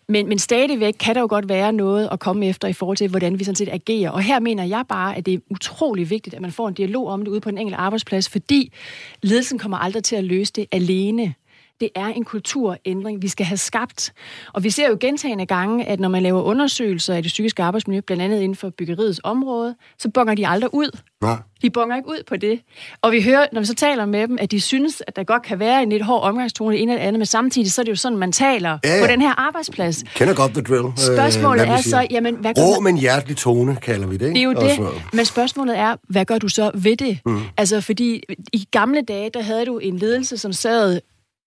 [0.07, 3.09] Men, men stadigvæk kan der jo godt være noget at komme efter i forhold til,
[3.09, 4.09] hvordan vi sådan set agerer.
[4.09, 7.07] Og her mener jeg bare, at det er utrolig vigtigt, at man får en dialog
[7.07, 8.73] om det ude på en enkelt arbejdsplads, fordi
[9.21, 11.33] ledelsen kommer aldrig til at løse det alene
[11.81, 14.13] det er en kulturændring, vi skal have skabt.
[14.53, 18.01] Og vi ser jo gentagende gange, at når man laver undersøgelser af det psykiske arbejdsmiljø,
[18.01, 20.97] blandt andet inden for byggeriets område, så bonger de aldrig ud.
[21.23, 21.35] Ja.
[21.61, 22.61] De bonger ikke ud på det.
[23.01, 25.43] Og vi hører, når vi så taler med dem, at de synes, at der godt
[25.43, 27.95] kan være en lidt hård omgangstone en eller andet, men samtidig så er det jo
[27.95, 29.05] sådan, man taler ja, ja.
[29.05, 30.03] på den her arbejdsplads.
[30.15, 30.93] Kender godt the drill.
[30.97, 34.33] Spørgsmålet øh, er så, jamen, hvad gør Rå, men hjertelig tone, kalder vi det, ikke?
[34.33, 35.03] Det er jo det.
[35.13, 37.19] Men spørgsmålet er, hvad gør du så ved det?
[37.25, 37.41] Mm.
[37.57, 40.99] Altså, fordi i gamle dage, der havde du en ledelse, som sad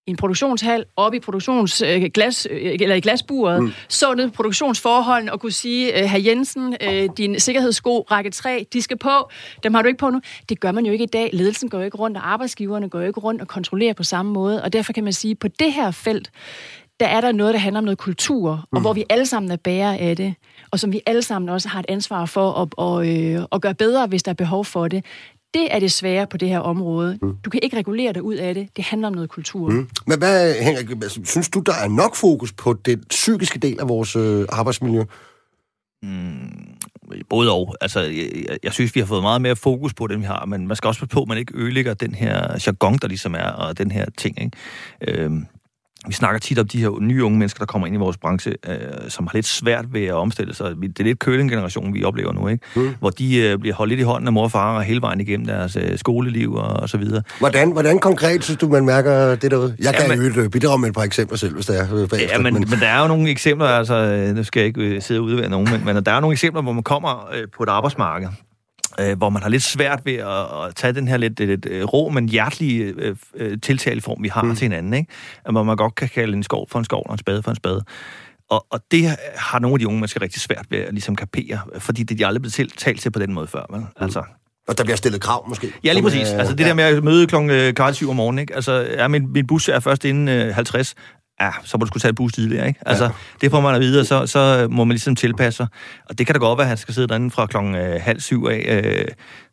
[0.07, 3.71] i en produktionshal, op i produktionsglas, øh, øh, eller i glasburet, mm.
[3.87, 8.81] så ned produktionsforholdene og kunne sige, øh, herr Jensen, øh, din sikkerhedssko række 3, de
[8.81, 9.29] skal på,
[9.63, 10.21] dem har du ikke på nu.
[10.49, 11.29] Det gør man jo ikke i dag.
[11.33, 14.31] Ledelsen går jo ikke rundt, og arbejdsgiverne går jo ikke rundt og kontrollerer på samme
[14.31, 16.31] måde, og derfor kan man sige, på det her felt,
[16.99, 18.81] der er der noget, der handler om noget kultur, og mm.
[18.81, 20.35] hvor vi alle sammen er bære af det,
[20.71, 23.73] og som vi alle sammen også har et ansvar for at, og, øh, at gøre
[23.73, 25.05] bedre, hvis der er behov for det.
[25.53, 27.19] Det er det svære på det her område.
[27.21, 27.35] Mm.
[27.45, 28.69] Du kan ikke regulere dig ud af det.
[28.75, 29.69] Det handler om noget kultur.
[29.69, 29.89] Mm.
[30.07, 30.87] Men hvad, Henrik,
[31.23, 35.03] synes du, der er nok fokus på den psykiske del af vores øh, arbejdsmiljø?
[36.03, 36.77] Mm,
[37.29, 37.75] både og.
[37.81, 40.67] Altså, jeg, jeg synes, vi har fået meget mere fokus på det, vi har, men
[40.67, 43.49] man skal også passe på, at man ikke ødelægger den her jargon, der ligesom er,
[43.49, 44.41] og den her ting.
[44.41, 45.23] Ikke?
[45.23, 45.45] Øhm,
[46.07, 48.53] vi snakker tit om de her nye unge mennesker, der kommer ind i vores branche,
[48.67, 48.77] øh,
[49.09, 50.75] som har lidt svært ved at omstille sig.
[50.81, 52.65] Det er lidt køling-generation, vi oplever nu, ikke?
[52.75, 52.95] Mm.
[52.99, 55.21] Hvor de øh, bliver holdt lidt i hånden af mor og far og hele vejen
[55.21, 57.23] igennem deres øh, skoleliv og, og så videre.
[57.39, 59.75] Hvordan, hvordan konkret synes du, man mærker det derude?
[59.79, 61.83] Jeg kan ja, men, jo øh, bidrage med et par eksempler selv, hvis det er
[61.83, 62.65] øh, bagefter, Ja, men, men...
[62.69, 65.49] men der er jo nogle eksempler, altså, øh, nu skal jeg ikke sidde ude ved
[65.49, 68.27] nogen, men, men der er nogle eksempler, hvor man kommer øh, på et arbejdsmarked,
[68.99, 71.83] øh, hvor man har lidt svært ved at, at tage den her lidt, lidt øh,
[71.83, 74.55] rå, men hjertelige øh, øh, tiltaleform, vi har mm.
[74.55, 75.11] til hinanden, ikke?
[75.51, 77.55] Hvor man godt kan kalde en skov for en skov og en spade for en
[77.55, 77.83] spade.
[78.49, 81.59] Og, og det har nogle af de unge mennesker rigtig svært ved at ligesom kapere,
[81.77, 83.65] fordi det de aldrig blevet talt til på den måde før.
[83.69, 83.79] Vel?
[83.79, 83.85] Mm.
[83.99, 84.23] Altså,
[84.67, 85.73] og der bliver stillet krav, måske?
[85.83, 86.27] Ja, lige præcis.
[86.27, 86.67] Altså det ja.
[86.67, 88.55] der med at møde klokken kvart syv om morgenen, ikke?
[88.55, 90.95] Altså, ja, min, min bus er først inden øh, 50
[91.41, 92.79] ja, så må du skulle tage et bus tidligere, ikke?
[92.85, 93.11] Altså, ja.
[93.41, 95.67] det får man at vide, og så, så må man ligesom tilpasse sig.
[96.09, 98.19] Og det kan da godt være, at han skal sidde derinde fra klokken øh, halv
[98.19, 98.65] syv af.
[98.67, 99.07] Øh,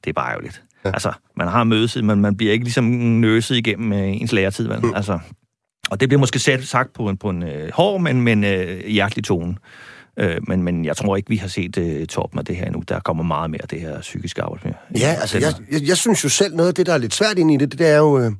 [0.05, 0.63] det er bare ærgerligt.
[0.85, 0.91] Ja.
[0.91, 4.81] Altså, man har mødesid, men man bliver ikke ligesom nøset igennem øh, ens læretid, vel?
[4.83, 4.95] Mm.
[4.95, 5.19] Altså,
[5.91, 8.87] og det bliver måske sat, sagt på en, på en øh, hård, men, men øh,
[8.87, 9.57] hjertelig tone.
[10.17, 12.83] Øh, men, men jeg tror ikke, vi har set øh, toppen af det her endnu.
[12.89, 14.77] Der kommer meget mere af det her psykiske arbejdsmiljø.
[14.99, 17.39] Ja, altså, jeg, jeg, jeg synes jo selv, noget af det, der er lidt svært
[17.39, 18.19] ind i det, det er jo...
[18.19, 18.33] Øh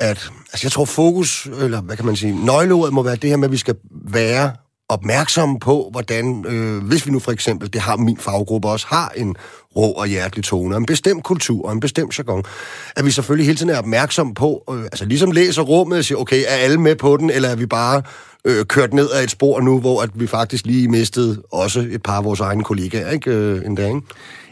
[0.00, 3.36] at altså jeg tror fokus, eller hvad kan man sige, nøgleordet må være det her
[3.36, 4.52] med, at vi skal være
[4.88, 9.12] opmærksomme på, hvordan, øh, hvis vi nu for eksempel, det har min faggruppe også, har
[9.16, 9.36] en
[9.76, 12.44] rå og hjertelig tone, en bestemt kultur og en bestemt jargon,
[12.96, 16.18] at vi selvfølgelig hele tiden er opmærksomme på, øh, altså ligesom læser rummet og siger,
[16.18, 18.02] okay, er alle med på den, eller er vi bare
[18.44, 22.02] øh, kørt ned ad et spor nu, hvor at vi faktisk lige mistede også et
[22.02, 23.30] par af vores egne kollegaer, ikke?
[23.30, 24.00] Øh, endda, ikke?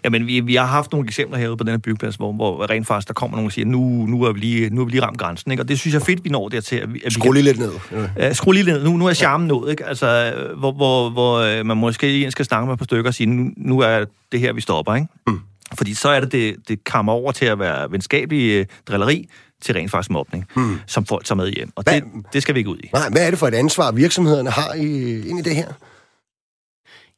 [0.05, 2.87] Jamen, vi, vi har haft nogle eksempler herude på den her byggeplads, hvor, hvor rent
[2.87, 5.03] faktisk der kommer nogen og siger, nu, nu, er vi lige, nu er vi lige
[5.03, 5.63] ramt grænsen, ikke?
[5.63, 6.77] Og det synes jeg fedt, vi når dertil.
[6.77, 7.73] At vi, at skru lige lidt ned.
[8.17, 8.29] Ja.
[8.29, 8.85] Uh, skru lige ned.
[8.85, 9.55] Nu, nu er charmen ja.
[9.55, 9.87] nået, ikke?
[9.87, 13.51] Altså, hvor, hvor, hvor uh, man måske skal snakke med par stykker og sige, nu,
[13.57, 15.07] nu er det her, vi stopper, ikke?
[15.27, 15.41] Mm.
[15.75, 19.29] Fordi så er det, det, det kommer over til at være venskabelig uh, drilleri,
[19.63, 20.79] til rent faktisk mobning, mm.
[20.87, 21.73] som folk tager med hjem.
[21.77, 22.91] Og hvad, det, det skal vi ikke ud i.
[22.93, 25.67] Nej, hvad er det for et ansvar, virksomhederne har i, ind i det her?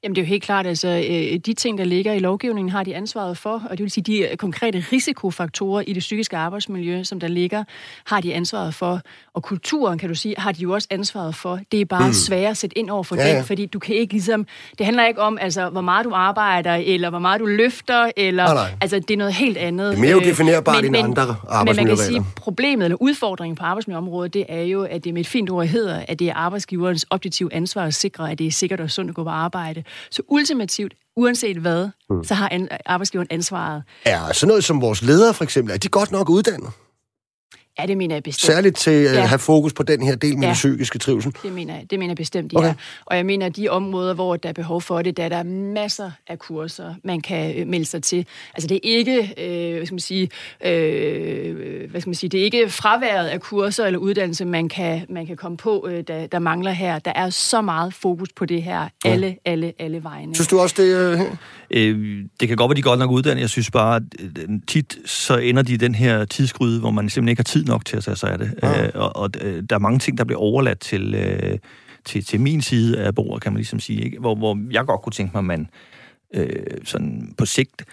[0.05, 2.85] Jamen det er jo helt klart, altså øh, de ting, der ligger i lovgivningen, har
[2.85, 7.21] de ansvaret for, og det vil sige, de konkrete risikofaktorer i det psykiske arbejdsmiljø, som
[7.21, 7.64] der ligger,
[8.05, 9.01] har de ansvaret for.
[9.35, 11.61] Og kulturen, kan du sige, har de jo også ansvaret for.
[11.73, 12.12] Det er bare mm.
[12.12, 13.38] svært at sætte ind over for ja, ja.
[13.38, 14.47] det, fordi du kan ikke ligesom,
[14.79, 18.45] det handler ikke om, altså, hvor meget du arbejder, eller hvor meget du løfter, eller,
[18.45, 18.71] nej, nej.
[18.81, 19.90] altså, det er noget helt andet.
[19.90, 21.75] Det er mere øh, end andre arbejdsmiljøregler.
[21.75, 25.21] Men man kan sige, problemet eller udfordringen på arbejdsmiljøområdet, det er jo, at det med
[25.21, 28.51] et fint ord hedder, at det er arbejdsgiverens objektive ansvar at sikre, at det er
[28.51, 29.83] sikkert og sundt at gå på arbejde.
[30.11, 32.25] Så ultimativt, uanset hvad, mm.
[32.25, 33.83] så har an- arbejdsgiveren ansvaret.
[34.07, 36.71] Ja, så noget som vores ledere for eksempel, er de godt nok uddannet?
[37.79, 38.53] Ja, det mener jeg bestemt.
[38.53, 39.27] Særligt til at ja.
[39.27, 40.47] have fokus på den her del med ja.
[40.47, 41.37] den psykiske trivsel?
[41.43, 42.59] Det mener jeg, det mener jeg bestemt, ja.
[42.59, 42.75] Okay.
[43.05, 45.43] Og jeg mener, at de områder, hvor der er behov for det, der er der
[45.43, 48.27] masser af kurser, man kan øh, melde sig til.
[48.55, 50.29] Altså det er ikke, øh, hvad skal man sige,
[50.65, 55.07] øh, hvad skal man sige, det er ikke fraværet af kurser eller uddannelse, man kan,
[55.09, 56.99] man kan komme på, øh, der, der mangler her.
[56.99, 59.51] Der er så meget fokus på det her, alle, ja.
[59.51, 60.35] alle, alle vegne.
[60.35, 60.97] Synes du også det?
[60.97, 61.21] Øh...
[61.71, 63.41] Øh, det kan godt være, de godt nok uddannet.
[63.41, 67.09] Jeg synes bare, at øh, tit så ender de i den her tidsgryde, hvor man
[67.09, 68.55] simpelthen ikke har tid nok til at tage sig af det.
[68.62, 68.85] Ja.
[68.85, 71.59] Øh, og, og øh, der er mange ting, der bliver overladt til, øh,
[72.05, 74.05] til, til min side af bordet, kan man ligesom sige.
[74.05, 74.18] Ikke?
[74.18, 75.68] Hvor, hvor jeg godt kunne tænke mig, at man
[76.35, 76.46] øh,
[76.85, 77.85] sådan på sigt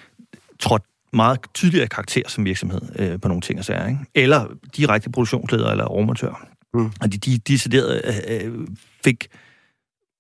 [0.60, 3.88] trådte meget tydeligere karakter som virksomhed øh, på nogle ting og sager.
[3.88, 4.00] Ikke?
[4.16, 4.46] Eller
[4.78, 6.48] direkte produktionsleder eller overmontør.
[6.74, 6.92] Mm.
[7.02, 8.68] Og de, de decideret øh,
[9.04, 9.28] fik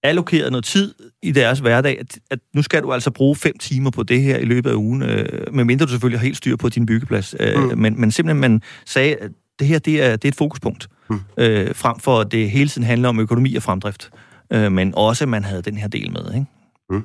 [0.03, 3.91] allokeret noget tid i deres hverdag, at, at nu skal du altså bruge fem timer
[3.91, 6.69] på det her i løbet af ugen, øh, medmindre du selvfølgelig har helt styr på
[6.69, 7.35] din byggeplads.
[7.39, 7.77] Øh, mm.
[7.77, 9.31] men, men simpelthen, man sagde, at
[9.61, 11.19] det her det er, det er et fokuspunkt, mm.
[11.37, 14.11] øh, frem for at det hele tiden handler om økonomi og fremdrift.
[14.53, 16.33] Øh, men også, at man havde den her del med.
[16.33, 16.45] Ikke?
[16.89, 17.03] Mm.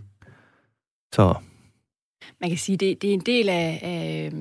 [1.14, 1.34] Så...
[2.40, 3.78] Man kan sige, det, det er en del af...
[3.82, 4.32] af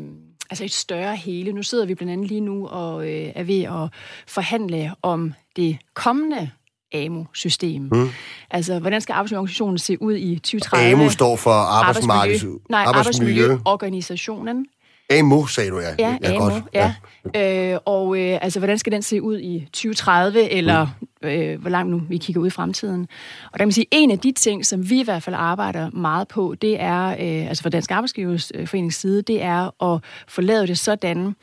[0.49, 1.53] altså et større hele.
[1.53, 3.89] Nu sidder vi blandt andet lige nu og øh, er ved at
[4.27, 6.49] forhandle om det kommende
[6.93, 7.89] AMO-system.
[7.91, 8.09] Mm.
[8.51, 10.91] Altså, hvordan skal arbejdsmiljøorganisationen se ud i 2030?
[10.91, 12.43] AMO står for arbejdsmarkeds...
[12.43, 14.65] Arbejdsmiljø, nej, arbejdsmiljøorganisationen.
[15.09, 15.95] AMO, sagde du, ja.
[15.99, 16.63] Ja, ja AMO, godt.
[16.73, 16.93] ja.
[17.35, 17.73] ja.
[17.73, 20.87] Øh, og øh, altså, hvordan skal den se ud i 2030, eller
[21.21, 21.27] mm.
[21.27, 23.01] øh, hvor langt nu vi kigger ud i fremtiden?
[23.45, 25.89] Og der kan man sige, en af de ting, som vi i hvert fald arbejder
[25.89, 30.67] meget på, det er, øh, altså fra Dansk Arbejdsgiversforenings side, det er at få lavet
[30.67, 31.35] det sådan,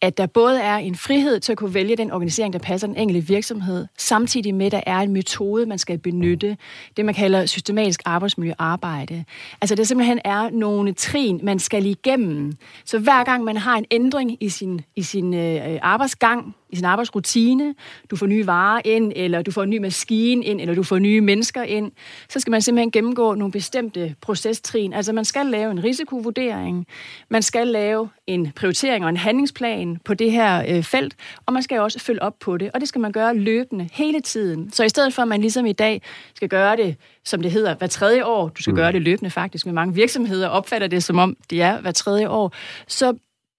[0.00, 2.96] at der både er en frihed til at kunne vælge den organisering, der passer den
[2.96, 6.56] enkelte virksomhed, samtidig med, at der er en metode, man skal benytte,
[6.96, 9.24] det man kalder systematisk arbejdsmiljøarbejde.
[9.60, 12.52] Altså det simpelthen er nogle trin, man skal igennem.
[12.84, 16.84] Så hver gang man har en ændring i sin, i sin øh, arbejdsgang, i sin
[16.84, 17.74] arbejdsrutine,
[18.10, 20.98] du får nye varer ind, eller du får en ny maskine ind, eller du får
[20.98, 21.92] nye mennesker ind,
[22.28, 24.92] så skal man simpelthen gennemgå nogle bestemte procestrin.
[24.92, 26.86] Altså man skal lave en risikovurdering,
[27.28, 31.14] man skal lave en prioritering og en handlingsplan på det her øh, felt,
[31.46, 34.20] og man skal også følge op på det, og det skal man gøre løbende, hele
[34.20, 34.72] tiden.
[34.72, 36.02] Så i stedet for, at man ligesom i dag
[36.34, 38.76] skal gøre det, som det hedder, hver tredje år, du skal mm.
[38.76, 42.28] gøre det løbende faktisk, med mange virksomheder opfatter det som om, det er hver tredje
[42.28, 42.54] år,
[42.88, 43.14] så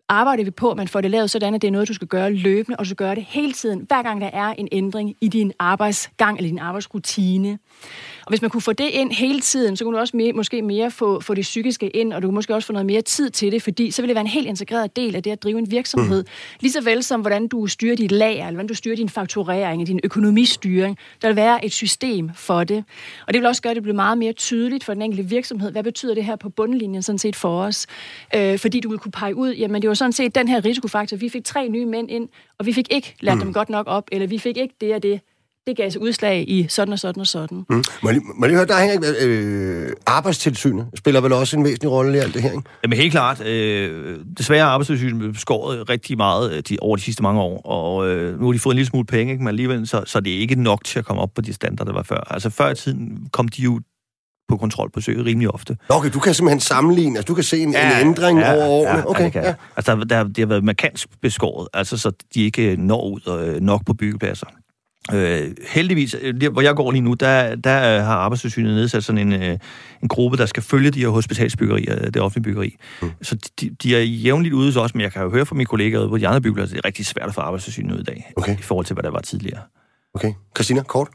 [0.10, 2.08] arbejder vi på, at man får det lavet sådan, at det er noget, du skal
[2.08, 5.16] gøre løbende, og du skal gøre det hele tiden, hver gang der er en ændring
[5.22, 7.60] i din arbejdsgang eller din arbejdsrutine.
[8.28, 10.62] Og hvis man kunne få det ind hele tiden, så kunne du også mere, måske
[10.62, 13.30] mere få, få det psykiske ind, og du kunne måske også få noget mere tid
[13.30, 15.60] til det, fordi så ville det være en helt integreret del af det at drive
[15.60, 16.24] en virksomhed.
[16.24, 16.30] Mm.
[16.60, 19.88] Lige så vel som hvordan du styrer dit lager, eller hvordan du styrer din fakturering,
[19.88, 20.98] din økonomistyring.
[21.22, 22.84] Der vil være et system for det.
[23.28, 25.72] Og det vil også gøre, at det bliver meget mere tydeligt for den enkelte virksomhed.
[25.72, 27.88] Hvad betyder det her på bundlinjen sådan set for os?
[28.36, 31.18] Øh, fordi du vil kunne pege ud, jamen det var sådan set den her risikofaktor.
[31.18, 33.44] Vi fik tre nye mænd ind, og vi fik ikke lært mm.
[33.44, 35.22] dem godt nok op, eller vi fik ikke det og det
[35.68, 37.66] det gav sig udslag i sådan og sådan og sådan.
[37.70, 37.84] Mm.
[38.04, 42.22] Må, jeg, må høre, der hænger øh, arbejdstilsynet spiller vel også en væsentlig rolle i
[42.22, 42.64] alt det her, ikke?
[42.84, 43.46] Jamen helt klart.
[43.46, 48.08] Øh, desværre er arbejdstilsynet beskåret rigtig meget øh, de, over de sidste mange år, og
[48.08, 49.44] øh, nu har de fået en lille smule penge, ikke?
[49.44, 51.92] men alligevel så, så det er ikke nok til at komme op på de standarder,
[51.92, 52.34] der var før.
[52.34, 53.80] Altså før i tiden kom de jo
[54.50, 55.78] på kontrolbesøg rimelig ofte.
[55.90, 58.66] Okay, du kan simpelthen sammenligne, altså du kan se en, ja, en ændring ja, over
[58.66, 59.00] årene.
[59.00, 59.54] Ja, okay, ja, det ja.
[59.76, 63.62] Altså der, der, det har været markant beskåret, altså så de ikke når ud øh,
[63.62, 64.48] nok på byggepladser.
[65.14, 69.34] Øh, heldigvis, øh, der, hvor jeg går lige nu, der, der har Arbejdstilsynet nedsat sådan
[69.34, 69.58] en, øh,
[70.04, 72.76] en gruppe, der skal følge de her hospitalsbyggerier, øh, det offentlige byggeri.
[73.02, 73.12] Mm.
[73.22, 75.66] Så de, de er jævnligt ude hos os, men jeg kan jo høre fra mine
[75.66, 78.32] kollegaer på de andre byggepladser, det er rigtig svært at få Arbejdstilsynet ud i dag,
[78.36, 78.60] okay.
[78.60, 79.62] i forhold til, hvad der var tidligere.
[80.14, 80.34] Okay.
[80.56, 81.08] Christina, kort?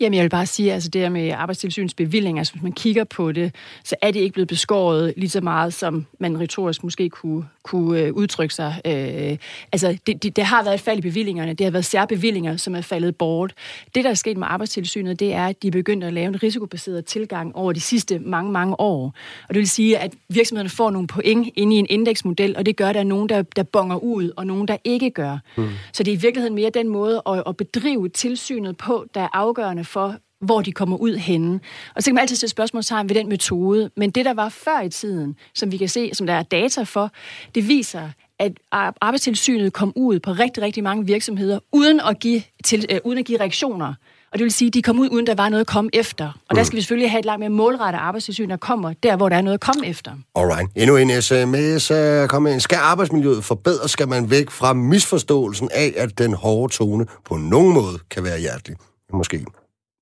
[0.00, 3.04] Jamen, jeg vil bare sige, altså det her med arbejdstilsynets bevilling, altså hvis man kigger
[3.04, 7.08] på det, så er det ikke blevet beskåret lige så meget, som man retorisk måske
[7.08, 8.80] kunne, kunne øh, udtrykke sig.
[8.84, 9.38] Øh,
[9.72, 11.54] altså, det, det, det har været et fald i bevillingerne.
[11.54, 13.54] Det har været særbevillinger, som er faldet bort.
[13.94, 16.42] Det, der er sket med arbejdstilsynet, det er, at de er begyndt at lave en
[16.42, 19.14] risikobaseret tilgang over de sidste mange, mange år.
[19.48, 22.76] Og det vil sige, at virksomhederne får nogle point inde i en indeksmodel, og det
[22.76, 25.38] gør, at der er nogen, der, der bonger ud, og nogen, der ikke gør.
[25.56, 25.68] Mm.
[25.92, 29.28] Så det er i virkeligheden mere den måde at, at bedrive tilsynet på, der er
[29.52, 31.60] afgørende for, hvor de kommer ud henne.
[31.94, 34.80] Og så kan man altid stille spørgsmålstegn ved den metode, men det, der var før
[34.80, 37.10] i tiden, som vi kan se, som der er data for,
[37.54, 38.52] det viser, at
[39.00, 43.24] arbejdstilsynet kom ud på rigtig, rigtig mange virksomheder, uden at give, til, øh, uden at
[43.24, 43.94] give reaktioner.
[44.32, 46.24] Og det vil sige, at de kom ud, uden der var noget at komme efter.
[46.24, 46.56] Og mm.
[46.56, 49.36] der skal vi selvfølgelig have et langt mere målrettet arbejdstilsyn, der kommer der, hvor der
[49.36, 50.12] er noget at komme efter.
[50.34, 50.70] Alright.
[50.76, 52.60] Endnu en sms uh, kom ind.
[52.60, 57.74] Skal arbejdsmiljøet forbedres, skal man væk fra misforståelsen af, at den hårde tone på nogen
[57.74, 58.76] måde kan være hjertelig.
[59.12, 59.46] Måske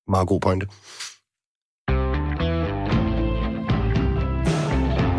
[0.07, 0.65] meget god pointe.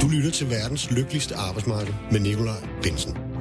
[0.02, 3.31] Du lytter til verdens lykkeligste arbejdsmarked med Nikolaj Bensen.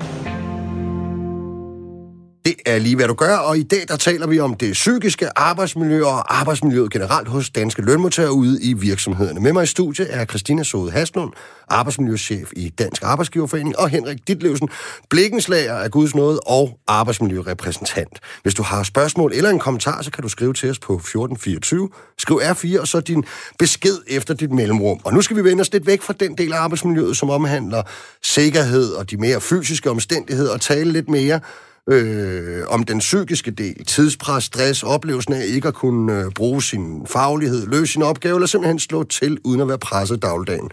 [2.45, 5.39] Det er lige, hvad du gør, og i dag der taler vi om det psykiske
[5.39, 9.39] arbejdsmiljø og arbejdsmiljøet generelt hos danske lønmodtagere ude i virksomhederne.
[9.39, 11.31] Med mig i studiet er Christina Sode Haslund,
[11.69, 14.69] arbejdsmiljøchef i Dansk Arbejdsgiverforening, og Henrik Ditlevsen,
[15.09, 18.19] blikkenslager af Guds Nåde og arbejdsmiljørepræsentant.
[18.43, 21.89] Hvis du har spørgsmål eller en kommentar, så kan du skrive til os på 1424.
[22.17, 23.23] Skriv R4, og så din
[23.59, 24.99] besked efter dit mellemrum.
[25.03, 27.83] Og nu skal vi vende os lidt væk fra den del af arbejdsmiljøet, som omhandler
[28.23, 31.39] sikkerhed og de mere fysiske omstændigheder, og tale lidt mere
[31.89, 37.07] øh, om den psykiske del, tidspres, stress, oplevelsen af ikke at kunne øh, bruge sin
[37.07, 40.69] faglighed, løse sin opgave, eller simpelthen slå til, uden at være presset dagligdagen.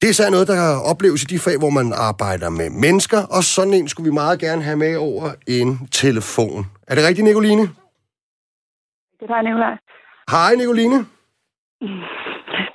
[0.00, 3.44] Det er så noget, der opleves i de fag, hvor man arbejder med mennesker, og
[3.44, 6.66] sådan en skulle vi meget gerne have med over en telefon.
[6.88, 7.62] Er det rigtigt, Nicoline?
[9.20, 9.76] Det er Nicolaj.
[10.30, 10.98] Hej, Nicoline.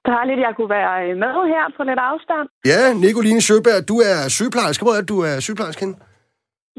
[0.08, 2.47] Der er lidt, jeg kunne være med her på lidt afstand.
[2.71, 4.84] Ja, Nicoline Søberg, du er sygeplejerske.
[4.86, 5.95] Hvor er du er sygeplejerske henne?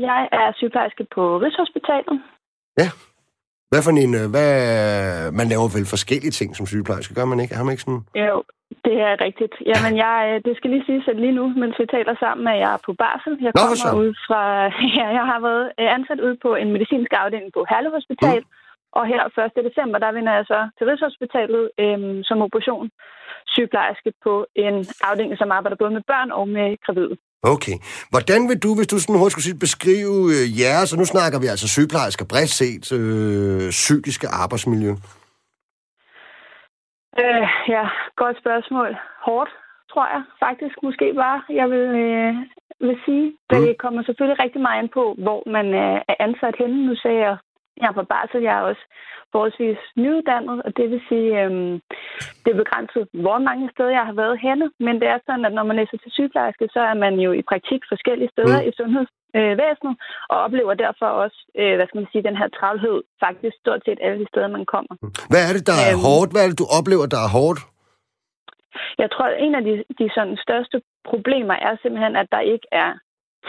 [0.09, 2.17] Jeg er sygeplejerske på Rigshospitalet.
[2.83, 2.89] Ja.
[3.71, 4.15] Hvad for en...
[4.21, 4.53] Øh, hvad,
[5.39, 7.55] man laver vel forskellige ting som sygeplejerske, gør man ikke?
[7.57, 8.05] Har man ikke sådan...
[8.29, 8.37] Jo,
[8.87, 9.55] det er rigtigt.
[9.71, 12.59] Jamen, jeg, øh, det skal lige sige, at lige nu, mens vi taler sammen, at
[12.63, 13.33] jeg er på barsel.
[13.45, 14.41] Jeg Nå, kommer ud fra...
[14.99, 18.41] Ja, jeg har været øh, ansat ud på en medicinsk afdeling på Herlev Hospital.
[18.41, 18.59] Mm.
[18.99, 19.23] Og her
[19.59, 19.69] 1.
[19.69, 22.91] december, der vender jeg så til Rigshospitalet øhm, som operation
[23.55, 24.75] sygeplejerske på en
[25.09, 27.17] afdeling, som arbejder både med børn og med gravide.
[27.43, 27.77] Okay.
[28.13, 31.39] Hvordan vil du, hvis du sådan hurtigt skulle sige, beskrive øh, jeres, så nu snakker
[31.41, 34.93] vi altså sygeplejersker bredt set, øh, psykiske arbejdsmiljø?
[37.23, 37.85] Øh, ja,
[38.23, 38.91] godt spørgsmål.
[39.27, 39.51] Hårdt,
[39.93, 41.39] tror jeg faktisk måske bare.
[41.61, 42.35] Jeg vil, øh,
[42.87, 43.27] vil sige.
[43.51, 43.81] Det mm.
[43.85, 46.87] kommer selvfølgelig rigtig meget ind på, hvor man er ansat henne.
[46.87, 47.37] Nu sagde jeg,
[47.81, 48.85] jeg er på barsel, jeg er også
[49.33, 51.75] forholdsvis nyuddannet, og det vil sige, øhm,
[52.43, 54.67] det er begrænset, hvor mange steder jeg har været henne.
[54.87, 57.43] Men det er sådan, at når man læser til sygeplejerske, så er man jo i
[57.51, 58.69] praktik forskellige steder mm.
[58.69, 59.95] i sundhedsvæsenet,
[60.33, 63.99] og oplever derfor også, øh, hvad skal man sige, den her travlhed faktisk stort set
[64.07, 64.95] alle de steder, man kommer.
[65.33, 66.31] Hvad er det, der er øhm, hårdt?
[66.33, 67.61] Hvad er det, du oplever, der er hårdt?
[69.03, 70.77] Jeg tror, at en af de, de sådan største
[71.11, 72.91] problemer er simpelthen, at der ikke er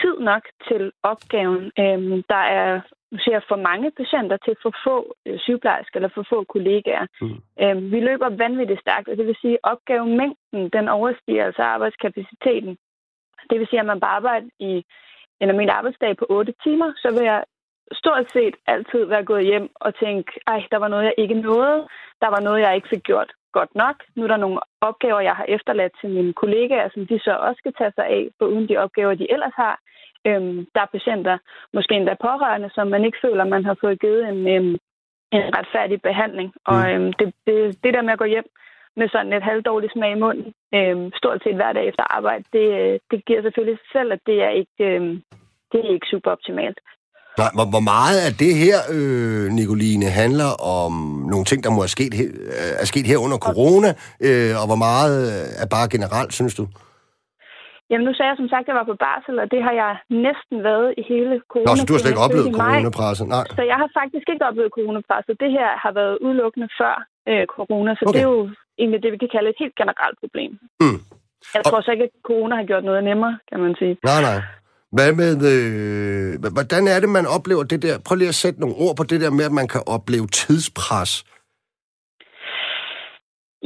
[0.01, 1.63] tid nok til opgaven.
[1.83, 2.81] Øhm, der er
[3.19, 7.05] ser for mange patienter til for få øh, sygeplejersker eller for få kollegaer.
[7.21, 7.37] Mm.
[7.61, 12.77] Øhm, vi løber vanvittigt stærkt, og det vil sige, at opgavemængden den overstiger altså arbejdskapaciteten.
[13.49, 14.85] Det vil sige, at man bare arbejder i
[15.41, 17.43] en almindelig arbejdsdag på 8 timer, så vil jeg
[17.93, 21.87] stort set altid være gået hjem og tænke, ej, der var noget, jeg ikke nåede.
[22.21, 23.95] Der var noget, jeg ikke fik gjort godt nok.
[24.15, 27.59] Nu er der nogle opgaver, jeg har efterladt til mine kollegaer, som de så også
[27.59, 29.79] skal tage sig af, for uden de opgaver, de ellers har.
[30.29, 31.37] Øhm, der er patienter,
[31.73, 34.75] måske endda pårørende, som man ikke føler, man har fået givet en, øhm,
[35.37, 36.49] en retfærdig behandling.
[36.65, 36.89] Og mm.
[36.89, 38.47] øhm, det, det, det der med at gå hjem
[38.99, 42.65] med sådan et halvdårligt smag i munden, øhm, stort set hver dag efter arbejde, det,
[43.11, 45.13] det giver selvfølgelig selv, at det er ikke, øhm,
[45.71, 46.79] det er ikke super optimalt.
[47.37, 50.93] Nej, hvor, hvor meget af det her, øh, Nicoline, handler om
[51.31, 52.13] nogle ting, der må have sket,
[52.81, 53.89] er sket her under corona,
[54.27, 55.15] øh, og hvor meget
[55.63, 56.67] er bare generelt, synes du?
[57.91, 59.93] Jamen, nu sagde jeg som sagt, at jeg var på barsel, og det har jeg
[60.27, 61.67] næsten været i hele corona.
[61.69, 63.27] Nå, så du har slet ikke oplevet coronapresset?
[63.37, 63.45] Nej.
[63.57, 65.33] Så jeg har faktisk ikke oplevet coronapresset.
[65.43, 66.95] Det her har været udelukkende før
[67.29, 68.13] øh, corona, så okay.
[68.13, 68.41] det er jo
[68.81, 70.51] egentlig det, vi kan kalde et helt generelt problem.
[70.83, 70.99] Mm.
[71.55, 71.83] Jeg tror og...
[71.83, 73.93] så ikke, at corona har gjort noget nemmere, kan man sige.
[74.11, 74.39] Nej, nej.
[74.97, 77.95] Hvad med, øh, hvordan er det, man oplever det der?
[78.05, 81.11] Prøv lige at sætte nogle ord på det der med, at man kan opleve tidspres.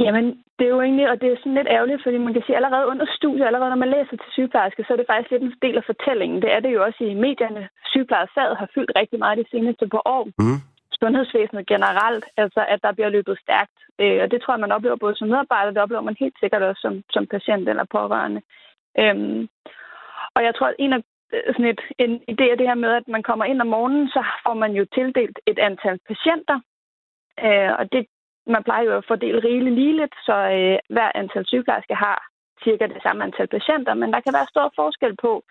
[0.04, 0.26] Jamen,
[0.58, 2.88] det er jo egentlig, og det er sådan lidt ærgerligt, fordi man kan sige, allerede
[2.92, 5.78] under studiet, allerede når man læser til sygeplejerske, så er det faktisk lidt en del
[5.78, 6.42] af fortællingen.
[6.42, 7.70] Det er det jo også i medierne.
[7.92, 10.24] Sygeplejersfaget har fyldt rigtig meget de seneste par år.
[10.40, 10.60] Mm.
[11.02, 13.78] Sundhedsvæsenet generelt, altså at der bliver løbet stærkt.
[14.02, 16.62] Øh, og det tror jeg, man oplever både som medarbejder, det oplever man helt sikkert
[16.62, 18.42] også som, som patient eller pårørende.
[19.00, 19.48] Øhm,
[20.36, 21.02] og jeg tror, at en af
[21.34, 24.08] Øh, sådan et, en idé af det her med, at man kommer ind om morgenen,
[24.08, 26.58] så får man jo tildelt et antal patienter.
[27.46, 28.06] Øh, og det,
[28.48, 32.18] man plejer jo at fordele rigeligt ligeligt, så øh, hver antal sygeplejersker har
[32.64, 35.44] cirka det samme antal patienter, men der kan være stor forskel på,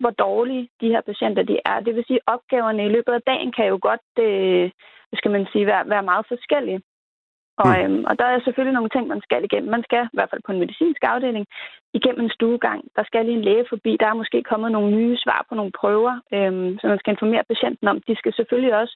[0.00, 1.80] hvor dårlige de her patienter de er.
[1.80, 4.70] Det vil sige, at opgaverne i løbet af dagen kan jo godt, øh,
[5.14, 6.80] skal man sige, være, være meget forskellige.
[7.62, 7.82] Og, mm.
[7.82, 9.70] øhm, og der er selvfølgelig nogle ting, man skal igennem.
[9.70, 11.46] Man skal, i hvert fald på en medicinsk afdeling,
[11.94, 12.80] igennem en stuegang.
[12.96, 13.96] Der skal lige en læge forbi.
[14.00, 17.44] Der er måske kommet nogle nye svar på nogle prøver, øhm, som man skal informere
[17.52, 18.00] patienten om.
[18.08, 18.94] De skal selvfølgelig også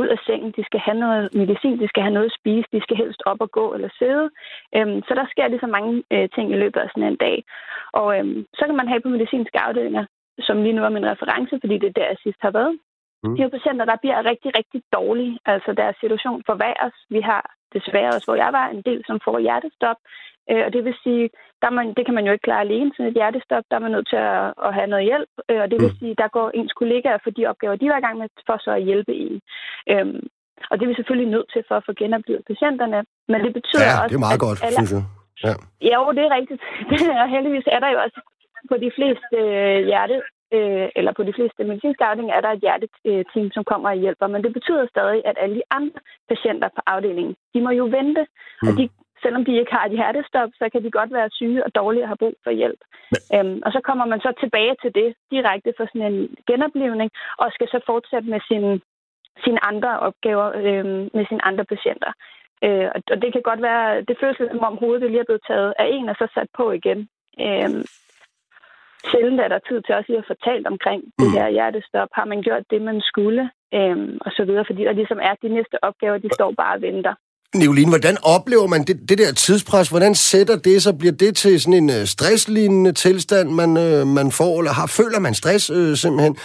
[0.00, 0.52] ud af sengen.
[0.56, 3.40] De skal have noget medicin, de skal have noget at spise, de skal helst op
[3.40, 4.30] og gå eller sidde.
[4.76, 7.36] Øhm, så der sker lige så mange øh, ting i løbet af sådan en dag.
[7.92, 10.04] Og øhm, så kan man have på medicinske afdelinger,
[10.40, 12.74] som lige nu er min reference, fordi det er der, jeg sidst har været.
[13.22, 13.34] Mm.
[13.36, 15.38] De her patienter, der bliver rigtig, rigtig dårlige.
[15.44, 16.96] Altså deres situation forværres.
[17.10, 17.42] Vi har
[17.76, 19.98] desværre også, hvor jeg var, en del, som får hjertestop.
[20.50, 21.30] Øh, og det vil sige,
[21.62, 23.64] der man, det kan man jo ikke klare alene sådan et hjertestop.
[23.70, 25.32] Der er man nødt til at, at have noget hjælp.
[25.50, 25.98] Øh, og det vil mm.
[26.00, 28.70] sige, der går ens kollegaer for de opgaver, de var i gang med, for så
[28.78, 29.40] at hjælpe en.
[29.92, 30.22] Øhm,
[30.70, 32.98] og det er vi selvfølgelig nødt til for at få genoplevet patienterne.
[33.32, 34.76] Men det betyder ja, også, det er meget godt, alle...
[34.76, 35.04] synes jeg.
[35.44, 35.54] Ja.
[35.88, 36.62] ja, jo, det er rigtigt.
[37.22, 38.18] og heldigvis er der jo også
[38.70, 40.16] på de fleste øh, hjerte,
[40.56, 44.26] øh, eller på de fleste medicinske afdelinger, er der et hjerteteam, som kommer og hjælper.
[44.26, 48.22] Men det betyder stadig, at alle de andre patienter på afdelingen, de må jo vente.
[48.62, 48.68] Mm.
[48.68, 48.88] Og de,
[49.22, 52.08] selvom de ikke har et hjertestop, så kan de godt være syge og dårlige og
[52.08, 52.80] have brug for hjælp.
[53.34, 57.46] Øhm, og så kommer man så tilbage til det direkte for sådan en genoplevning, og
[57.52, 58.80] skal så fortsætte med sine,
[59.44, 60.86] sine andre opgaver øh,
[61.16, 62.12] med sine andre patienter.
[62.64, 65.74] Øh, og det kan godt være, det føles som om hovedet lige er blevet taget
[65.78, 67.08] af en og så sat på igen.
[67.40, 67.70] Øh,
[69.08, 71.12] sjældent er der tid til også at få talt omkring mm.
[71.20, 72.10] det her hjertestop.
[72.18, 73.42] Har man gjort det, man skulle?
[73.78, 76.82] Øhm, og så videre, fordi der ligesom er de næste opgaver, de står bare og
[76.82, 77.14] venter.
[77.54, 79.88] Nicoline, hvordan oplever man det, det der tidspres?
[79.88, 80.98] Hvordan sætter det sig?
[80.98, 84.52] Bliver det til sådan en øh, stresslignende tilstand, man, øh, man får?
[84.60, 86.36] Eller har, føler man stress øh, simpelthen?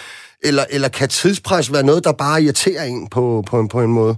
[0.48, 3.94] Eller, eller kan tidspres være noget, der bare irriterer en på, på, en, på en
[4.00, 4.16] måde?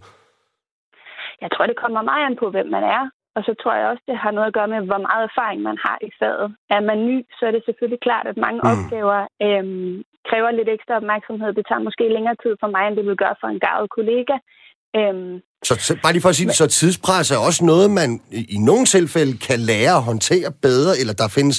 [1.42, 3.04] Jeg tror, det kommer meget an på, hvem man er.
[3.38, 5.78] Og så tror jeg også, det har noget at gøre med, hvor meget erfaring man
[5.86, 6.48] har i faget.
[6.76, 8.70] Er man ny, så er det selvfølgelig klart, at mange mm.
[8.72, 9.94] opgaver øhm,
[10.30, 11.50] kræver lidt ekstra opmærksomhed.
[11.58, 14.36] Det tager måske længere tid for mig, end det vil gøre for en gavet kollega.
[15.00, 15.34] Øhm,
[15.68, 15.74] så,
[16.04, 18.10] bare lige for at sige det, så tidspres er også noget, man
[18.56, 21.58] i, nogle tilfælde kan lære at håndtere bedre, eller der findes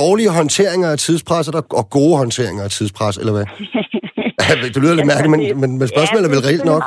[0.00, 3.46] dårlige håndteringer af tidspres, og, gode håndteringer af tidspres, eller hvad?
[4.74, 6.82] det lyder lidt mærkeligt, men, men, spørgsmålet ja, er vel reelt nok.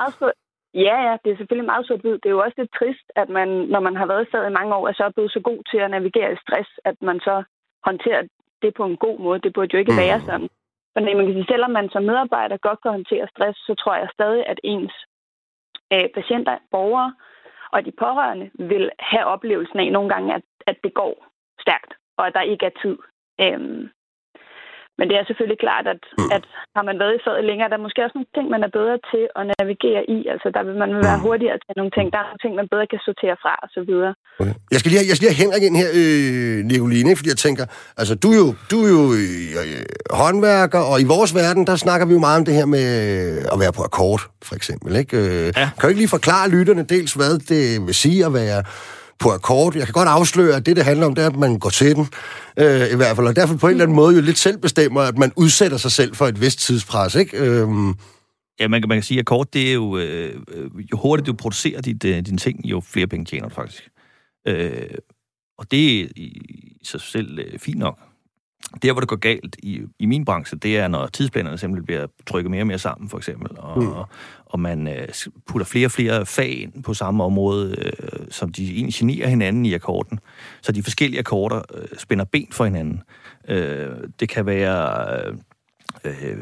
[0.74, 3.48] Ja, ja, det er selvfølgelig meget sort Det er jo også lidt trist, at man,
[3.48, 5.91] når man har været i i mange år, er så blevet så god til at
[5.91, 7.43] navigere i stress, at man så
[7.86, 8.24] håndterer
[8.62, 9.39] det på en god måde.
[9.39, 10.04] Det burde jo ikke mm.
[10.06, 10.50] være sådan.
[10.95, 14.10] Men man kan sige, selvom man som medarbejder godt kan håndtere stress, så tror jeg
[14.14, 14.93] stadig, at ens
[15.93, 17.14] øh, patienter, borgere
[17.74, 21.14] og de pårørende vil have oplevelsen af nogle gange, at, at det går
[21.62, 22.97] stærkt, og at der ikke er tid.
[23.41, 23.89] Øhm,
[24.98, 26.36] men det er selvfølgelig klart, at, mm.
[26.36, 26.44] at
[26.78, 28.98] har man været i fadet længere, der er måske også nogle ting, man er bedre
[29.12, 30.18] til at navigere i.
[30.34, 31.26] Altså, der vil man være mm.
[31.26, 32.06] hurtigere til nogle ting.
[32.14, 34.14] Der er nogle ting, man bedre kan sortere fra, og så videre.
[34.41, 34.56] Okay.
[34.72, 37.41] Jeg skal lige have, jeg skal lige have Henrik ind her, øh, Nicoline, fordi jeg
[37.48, 37.66] tænker,
[38.02, 39.84] altså, du er jo, du er jo øh,
[40.22, 42.88] håndværker, og i vores verden, der snakker vi jo meget om det her med
[43.54, 44.89] at være på akkord, for eksempel.
[45.02, 45.16] Ikke?
[45.24, 45.66] Øh, ja.
[45.76, 48.60] Kan du ikke lige forklare lytterne dels, hvad det vil sige at være
[49.20, 49.76] på akkord.
[49.76, 51.95] Jeg kan godt afsløre, at det, det handler om, det er, at man går til
[51.95, 52.07] den,
[52.59, 53.28] øh, i hvert fald.
[53.28, 55.91] Og derfor på en eller anden måde jo lidt selv bestemmer, at man udsætter sig
[55.91, 57.38] selv for et vist tidspres, ikke?
[57.38, 57.68] Øh,
[58.59, 59.97] Ja, man kan, man kan sige, at akkord, det er jo...
[59.97, 60.41] Øh,
[60.91, 63.89] jo hurtigt du producerer dit, øh, dine ting, jo flere penge tjener du faktisk.
[64.47, 64.89] Øh,
[65.57, 67.99] og det er i sig selv øh, fint nok.
[68.82, 72.07] Der, hvor det går galt i, i min branche, det er, når tidsplanerne simpelthen bliver
[72.26, 73.91] trykket mere og mere sammen, for eksempel, og, mm.
[73.91, 74.07] og,
[74.45, 75.07] og man øh,
[75.47, 79.74] putter flere og flere fag ind på samme område, øh, som de generer hinanden i
[79.74, 80.19] akkorden.
[80.61, 83.01] Så de forskellige akkorder øh, spænder ben for hinanden.
[83.47, 85.07] Øh, det kan være...
[85.26, 85.34] Øh,
[86.05, 86.38] øh,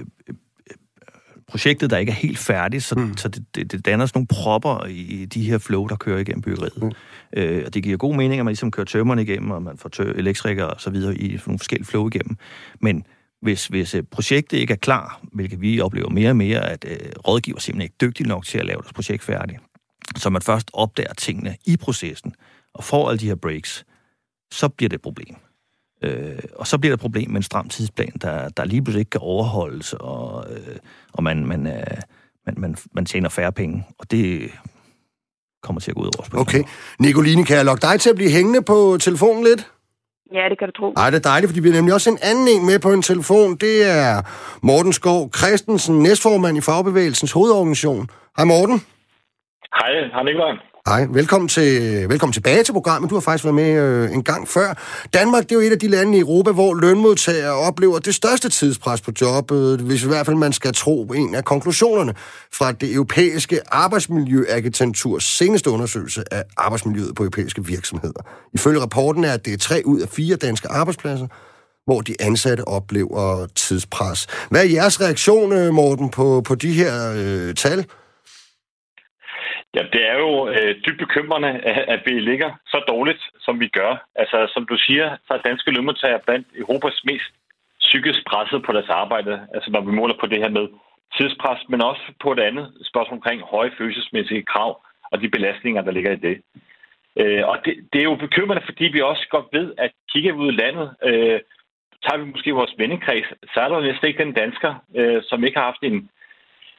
[1.52, 3.18] projektet, der ikke er helt færdigt, så, mm.
[3.18, 6.42] så det, det, det danner sådan nogle propper i de her flow, der kører igennem
[6.42, 6.84] byggeriet.
[6.84, 6.92] Mm.
[7.38, 9.90] Øh, og det giver god mening, at man ligesom kører tømmerne igennem, og man får
[9.90, 12.38] tør, elektrikere og så videre i nogle forskellige flow igennem.
[12.80, 13.06] Men
[13.42, 16.98] hvis, hvis øh, projektet ikke er klar, hvilket vi oplever mere og mere, at øh,
[17.28, 19.60] rådgiver simpelthen ikke er dygtig nok til at lave deres projekt færdigt,
[20.18, 22.34] så man først opdager tingene i processen,
[22.74, 23.86] og får alle de her breaks,
[24.52, 25.36] så bliver det et problem.
[26.04, 29.00] Øh, og så bliver det et problem med en stram tidsplan, der, der lige pludselig
[29.00, 30.76] ikke kan overholdes, og, øh,
[31.14, 31.98] og man, man, øh,
[32.46, 33.86] man, man, man tjener færre penge.
[34.00, 34.52] Og det
[35.64, 36.48] kommer til at gå ud over spørgsmålet.
[36.48, 36.64] Okay.
[37.00, 39.72] Nicoline, kan jeg lokke dig til at blive hængende på telefonen lidt?
[40.34, 40.94] Ja, det kan du tro.
[40.98, 43.02] Ej, det er dejligt, fordi vi har nemlig også en anden en med på en
[43.02, 43.56] telefon.
[43.56, 44.12] Det er
[44.64, 48.10] Morten Skov Christensen, næstformand i Fagbevægelsens hovedorganisation.
[48.38, 48.78] Hej Morten.
[49.80, 50.71] Hej, hej Nikolaj.
[50.88, 53.10] Hej, velkommen, til, velkommen tilbage til programmet.
[53.10, 54.74] Du har faktisk været med øh, en gang før.
[55.14, 58.50] Danmark det er jo et af de lande i Europa, hvor lønmodtagere oplever det største
[58.50, 62.14] tidspres på jobbet, hvis i hvert fald man skal tro en af konklusionerne
[62.54, 68.22] fra det europæiske arbejdsmiljøagenturs seneste undersøgelse af arbejdsmiljøet på europæiske virksomheder.
[68.54, 71.28] Ifølge rapporten er det tre ud af fire danske arbejdspladser,
[71.86, 74.28] hvor de ansatte oplever tidspres.
[74.50, 77.86] Hvad er jeres reaktion, øh, Morten, på, på de her øh, tal?
[79.76, 81.50] Ja, det er jo øh, dybt bekymrende,
[81.94, 84.06] at vi ligger så dårligt, som vi gør.
[84.16, 87.32] Altså, som du siger, så er danske lønmodtagere blandt Europas mest
[87.80, 89.48] psykisk presset på deres arbejde.
[89.54, 90.68] Altså, når vi måler på det her med
[91.18, 95.92] tidspres, men også på et andet spørgsmål omkring høje følelsesmæssige krav og de belastninger, der
[95.92, 96.42] ligger i det.
[97.20, 100.40] Øh, og det, det er jo bekymrende, fordi vi også godt ved, at kigger vi
[100.40, 101.40] ud i landet, øh,
[102.04, 105.58] tager vi måske vores vennekreds, så er der næsten ikke den dansker, øh, som ikke
[105.58, 106.10] har haft en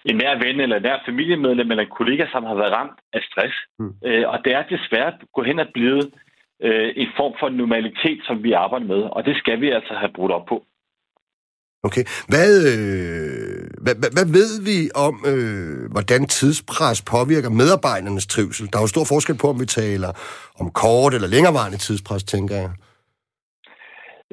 [0.09, 3.21] en nær ven eller en nær familiemedlem eller en kollega, som har været ramt af
[3.29, 3.57] stress.
[3.79, 3.93] Mm.
[4.09, 6.03] Øh, og det er desværre gå hen og blive
[6.67, 10.13] øh, en form for normalitet, som vi arbejder med, og det skal vi altså have
[10.17, 10.59] brudt op på.
[11.89, 12.05] Okay.
[12.29, 18.69] Hvad, øh, hvad, hvad, hvad ved vi om, øh, hvordan tidspres påvirker medarbejdernes trivsel?
[18.73, 20.11] Der er jo stor forskel på, om vi taler
[20.61, 22.71] om kort eller længerevarende tidspres, tænker jeg.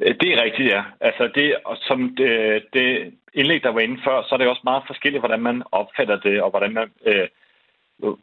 [0.02, 0.82] Øh, det er rigtigt, ja.
[1.00, 1.56] Altså det,
[1.88, 5.40] som det, det indlæg, der var inde før, så er det også meget forskelligt, hvordan
[5.40, 6.90] man opfatter det, og hvordan man...
[7.06, 7.28] Øh,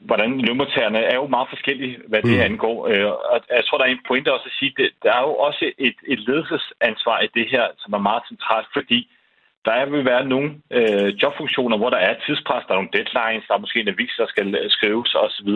[0.09, 2.45] hvordan lønmodtagerne er jo meget forskellige, hvad det mm.
[2.49, 2.88] angår.
[2.88, 5.34] Øh, og jeg tror, der er en pointe også at sige, at der er jo
[5.47, 8.99] også et, et ledelsesansvar i det her, som er meget centralt, fordi
[9.65, 13.53] der vil være nogle øh, jobfunktioner, hvor der er tidspres, der er nogle deadlines, der
[13.53, 15.49] er måske en avis, der skal skrives osv.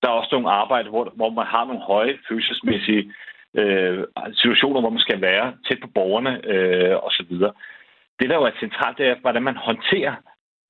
[0.00, 3.12] Der er også nogle arbejde, hvor, hvor man har nogle høje følelsesmæssige
[3.60, 7.32] øh, situationer, hvor man skal være tæt på borgerne øh, osv.
[8.18, 10.14] Det, der jo er centralt, det er, hvordan man håndterer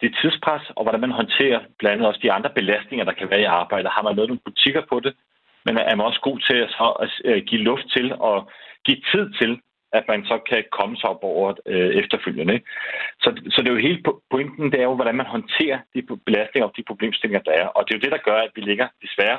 [0.00, 3.40] det tidspres, og hvordan man håndterer blandt andet også de andre belastninger, der kan være
[3.40, 3.90] i arbejdet.
[3.90, 5.14] Har man lavet nogle butikker på det,
[5.64, 8.50] men er man også god til at, så, at øh, give luft til og
[8.84, 9.60] give tid til,
[9.92, 12.60] at man så kan komme sig op over øh, efterfølgende.
[13.22, 16.66] Så, så det er jo hele pointen, det er jo, hvordan man håndterer de belastninger
[16.68, 17.66] og de problemstillinger, der er.
[17.66, 19.38] Og det er jo det, der gør, at vi ligger desværre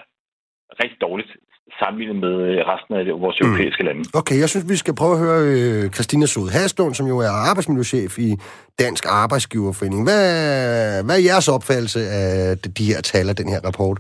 [0.82, 1.32] rigtig dårligt
[1.80, 3.48] sammenlignet med øh, resten af vores mm.
[3.48, 4.04] europæiske lande.
[4.14, 7.34] Okay, jeg synes, vi skal prøve at høre øh, Christina Sod Haslund, som jo er
[7.50, 8.36] arbejdsmiljøchef i
[8.80, 10.04] Dansk Arbejdsgiverforening.
[10.04, 13.98] Hvad, hvad er jeres opfattelse af de her tal af den her rapport?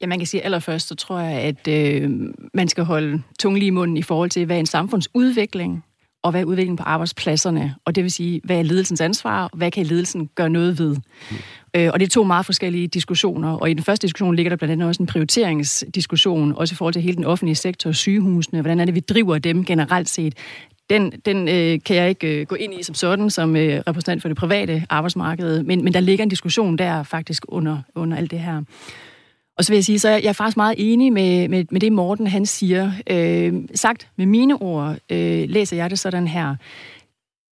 [0.00, 2.10] Ja, man kan sige allerførst, så tror jeg, at øh,
[2.54, 5.84] man skal holde tungen lige i munden i forhold til, hvad en samfundsudvikling
[6.22, 9.58] og hvad er udviklingen på arbejdspladserne, og det vil sige, hvad er ledelsens ansvar, og
[9.58, 10.96] hvad kan ledelsen gøre noget ved.
[11.30, 11.36] Mm.
[11.74, 14.56] Øh, og det er to meget forskellige diskussioner, og i den første diskussion ligger der
[14.56, 18.80] blandt andet også en prioriteringsdiskussion, også i forhold til hele den offentlige sektor, sygehusene, hvordan
[18.80, 20.34] er det, vi driver dem generelt set.
[20.90, 24.22] den, den øh, kan jeg ikke øh, gå ind i som sådan, som øh, repræsentant
[24.22, 28.30] for det private arbejdsmarked, men, men der ligger en diskussion der faktisk under, under alt
[28.30, 28.62] det her.
[29.58, 31.92] Og så vil jeg sige, så jeg er faktisk meget enig med, med, med det,
[31.92, 32.92] Morten han siger.
[33.10, 36.56] Øh, sagt med mine ord, øh, læser jeg det sådan her.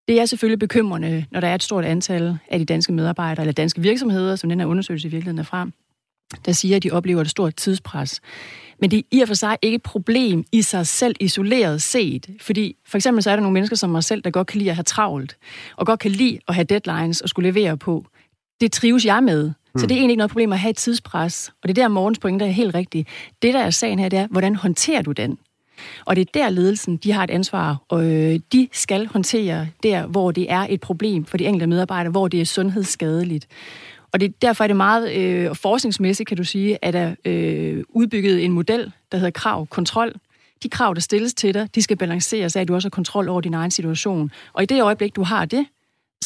[0.08, 3.52] Det er selvfølgelig bekymrende, når der er et stort antal af de danske medarbejdere, eller
[3.52, 5.72] danske virksomheder, som den her undersøgelse i virkeligheden er frem,
[6.46, 8.20] der siger, at de oplever et stort tidspres.
[8.80, 12.30] Men det er i og for sig ikke et problem i sig selv isoleret set.
[12.40, 14.70] Fordi for eksempel så er der nogle mennesker som mig selv, der godt kan lide
[14.70, 15.36] at have travlt,
[15.76, 18.06] og godt kan lide at have deadlines og skulle levere på.
[18.60, 19.52] Det trives jeg med.
[19.76, 19.88] Så hmm.
[19.88, 21.52] det er egentlig ikke noget problem at have et tidspres.
[21.62, 23.08] Og det er der, morgens pointe er helt rigtigt.
[23.42, 25.38] Det, der er sagen her, det er, hvordan håndterer du den?
[26.04, 30.06] Og det er der ledelsen, de har et ansvar, og øh, de skal håndtere der,
[30.06, 33.46] hvor det er et problem for de enkelte medarbejdere, hvor det er sundhedsskadeligt.
[34.12, 38.44] Og det, derfor er det meget øh, forskningsmæssigt, kan du sige, at der øh, udbygget
[38.44, 40.12] en model, der hedder krav-kontrol.
[40.62, 43.28] De krav, der stilles til dig, de skal balanceres af, at du også har kontrol
[43.28, 44.30] over din egen situation.
[44.52, 45.66] Og i det øjeblik, du har det,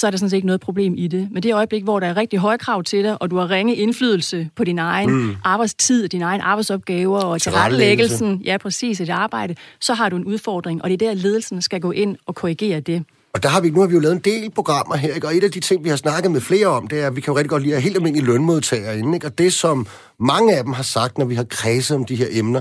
[0.00, 1.28] så er der sådan set ikke noget problem i det.
[1.30, 3.74] Men det øjeblik, hvor der er rigtig høje krav til dig, og du har ringe
[3.76, 5.36] indflydelse på din egen mm.
[5.44, 10.82] arbejdstid, din egen arbejdsopgaver og tilrettelæggelsen, ja præcis, et arbejde, så har du en udfordring,
[10.82, 13.04] og det er der, ledelsen skal gå ind og korrigere det.
[13.34, 15.26] Og der har vi, nu har vi jo lavet en del programmer her, ikke?
[15.26, 17.20] og et af de ting, vi har snakket med flere om, det er, at vi
[17.20, 19.26] kan jo rigtig godt lide at helt almindelige lønmodtagere inde, ikke?
[19.26, 19.86] og det, som
[20.20, 22.60] mange af dem har sagt, når vi har kredset om de her emner,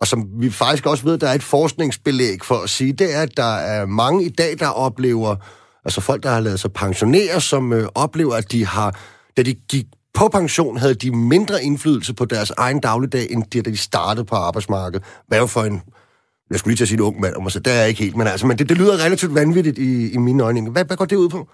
[0.00, 3.20] og som vi faktisk også ved, der er et forskningsbelæg for at sige, det er,
[3.20, 5.36] at der er mange i dag, der oplever,
[5.86, 8.98] altså folk, der har lavet sig pensionere, som øh, oplever, at de har,
[9.36, 13.64] da de gik på pension, havde de mindre indflydelse på deres egen dagligdag, end det,
[13.64, 15.06] da de startede på arbejdsmarkedet.
[15.28, 15.82] Hvad jo for en
[16.50, 18.02] jeg skulle lige til at sige en ung mand om så, det er jeg ikke
[18.02, 20.70] helt, men, altså, men det, det lyder relativt vanvittigt i, i mine øjne.
[20.70, 21.48] Hvad, hvad går det ud på?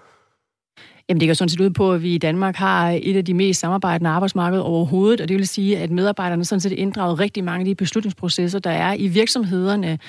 [1.09, 3.33] Jamen det går sådan set ud på, at vi i Danmark har et af de
[3.33, 7.59] mest samarbejdende arbejdsmarkeder overhovedet, og det vil sige, at medarbejderne sådan set inddraget rigtig mange
[7.59, 9.99] af de beslutningsprocesser, der er i virksomhederne.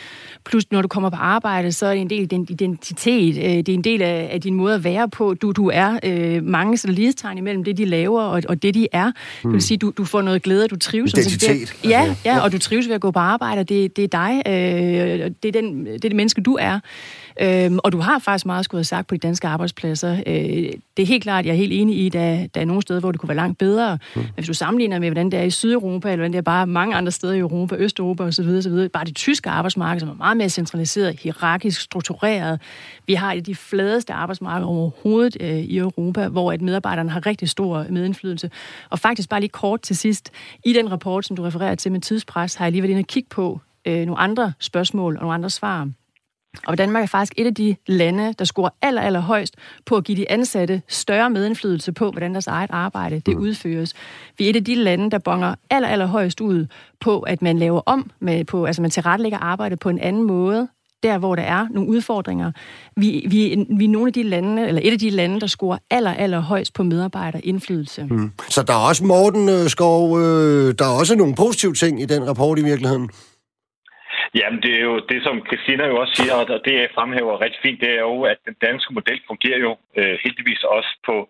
[0.44, 3.42] Plus når du kommer på arbejde, så er det en del af din identitet, øh,
[3.42, 5.34] det er en del af, af din måde at være på.
[5.34, 9.04] Du, du er øh, mange lighedstegn imellem det, de laver og, og det, de er.
[9.04, 9.12] Hmm.
[9.12, 9.60] Det vil hmm.
[9.60, 11.12] sige, du, du får noget glæde, du trives.
[11.12, 11.74] Identitet.
[11.84, 14.08] Ja, altså, ja, og du trives ved at gå på arbejde, og det, det er
[14.08, 16.80] dig, øh, det, er den, det er det menneske, du er.
[17.40, 20.12] Øhm, og du har faktisk meget skulle have sagt på de danske arbejdspladser.
[20.26, 22.82] Øh, det er helt klart, jeg er helt enig i, at der, der er nogle
[22.82, 23.98] steder, hvor det kunne være langt bedre.
[24.14, 24.20] Mm.
[24.20, 26.66] Men hvis du sammenligner med, hvordan det er i Sydeuropa, eller hvordan det er bare
[26.66, 28.88] mange andre steder i Europa, Østeuropa osv., osv.
[28.88, 32.60] bare det tyske arbejdsmarked, som er meget mere centraliseret, hierarkisk struktureret.
[33.06, 37.26] Vi har et af de fladeste arbejdsmarkeder overhovedet øh, i Europa, hvor at medarbejderne har
[37.26, 38.50] rigtig stor medindflydelse.
[38.90, 40.30] Og faktisk bare lige kort til sidst,
[40.64, 43.06] i den rapport, som du refererer til med tidspres, har jeg lige været inde og
[43.06, 45.88] kigge på øh, nogle andre spørgsmål og nogle andre svar.
[46.66, 49.54] Og Danmark er faktisk et af de lande, der scorer aller, aller højst
[49.86, 53.42] på at give de ansatte større medindflydelse på, hvordan deres eget arbejde det mm.
[53.42, 53.94] udføres.
[54.38, 56.66] Vi er et af de lande, der bonger aller, aller højst ud
[57.00, 60.68] på, at man laver om, med, på, altså man tilrettelægger arbejde på en anden måde,
[61.02, 62.52] der hvor der er nogle udfordringer.
[62.96, 65.78] Vi, vi, vi er nogle af de lande, eller et af de lande, der scorer
[65.90, 68.06] aller, aller højst på medarbejderindflydelse.
[68.10, 68.30] Mm.
[68.48, 72.04] Så der er også, Morten øh, Skov, øh, der er også nogle positive ting i
[72.04, 73.10] den rapport i virkeligheden?
[74.40, 77.60] Jamen, det er jo det, som Christina jo også siger, og det jeg fremhæver rigtig
[77.62, 81.28] fint, det er jo, at den danske model fungerer jo øh, heldigvis også på,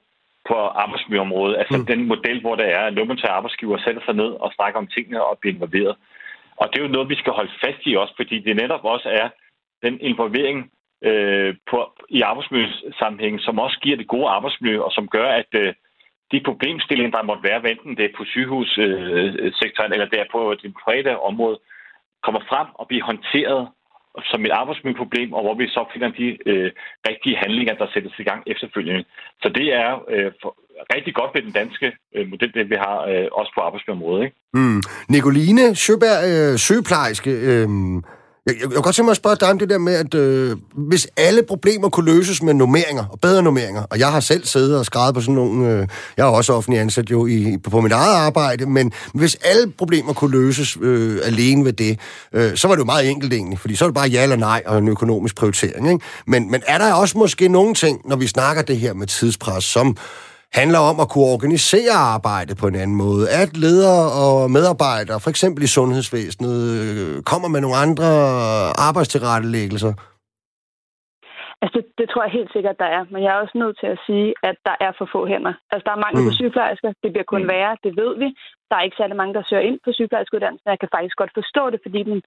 [0.48, 1.56] på arbejdsmiljøområdet.
[1.58, 1.86] Altså mm.
[1.86, 5.24] den model, hvor der er, at lønmodtager arbejdsgiver sætter sig ned og snakker om tingene
[5.24, 5.96] og bliver involveret.
[6.56, 9.08] Og det er jo noget, vi skal holde fast i også, fordi det netop også
[9.08, 9.28] er
[9.82, 10.70] den involvering
[11.04, 11.78] øh, på,
[12.08, 15.74] i arbejdsmiljøsammenhængen, som også giver det gode arbejdsmiljø, og som gør, at øh,
[16.32, 20.54] de problemstillinger, der måtte være, enten det er på sygehussektoren øh, eller det er på
[20.62, 21.58] det private område,
[22.24, 23.62] kommer frem og bliver håndteret
[24.30, 26.70] som et arbejdsmiljøproblem, og hvor vi så finder de øh,
[27.08, 29.04] rigtige handlinger, der sættes i gang efterfølgende.
[29.42, 30.50] Så det er øh, for,
[30.94, 34.24] rigtig godt ved den danske øh, model, det vi har øh, også på arbejdsmiljøområdet.
[34.24, 34.36] Ikke?
[34.54, 34.80] Mm.
[35.08, 37.68] Nicoline Søberg, øh, sygeplejerske, øh,
[38.46, 40.14] jeg, jeg, jeg kan godt tænke mig at spørge dig om det der med, at
[40.14, 44.44] øh, hvis alle problemer kunne løses med normeringer, og bedre normeringer, og jeg har selv
[44.44, 47.70] siddet og skrevet på sådan nogle, øh, jeg er også offentlig ansat jo i, på,
[47.70, 51.98] på mit eget arbejde, men hvis alle problemer kunne løses øh, alene ved det,
[52.32, 54.36] øh, så var det jo meget enkelt egentlig, fordi så er det bare ja eller
[54.36, 55.92] nej og en økonomisk prioritering.
[55.92, 56.04] Ikke?
[56.26, 59.64] Men, men er der også måske nogle ting, når vi snakker det her med tidspres,
[59.64, 59.96] som
[60.60, 63.22] handler om at kunne organisere arbejdet på en anden måde.
[63.42, 68.08] At ledere og medarbejdere, for eksempel i sundhedsvæsenet, øh, kommer med nogle andre
[68.88, 69.92] arbejdstilrettelæggelser?
[71.62, 73.02] Altså, det, det tror jeg helt sikkert, der er.
[73.12, 75.54] Men jeg er også nødt til at sige, at der er for få hænder.
[75.72, 76.26] Altså, der er mange mm.
[76.26, 76.90] på sygeplejersker.
[77.02, 77.50] Det bliver kun mm.
[77.52, 78.28] værre, det ved vi.
[78.68, 80.72] Der er ikke særlig mange, der søger ind på sygeplejerskeuddannelsen.
[80.72, 82.18] Jeg kan faktisk godt forstå det, fordi den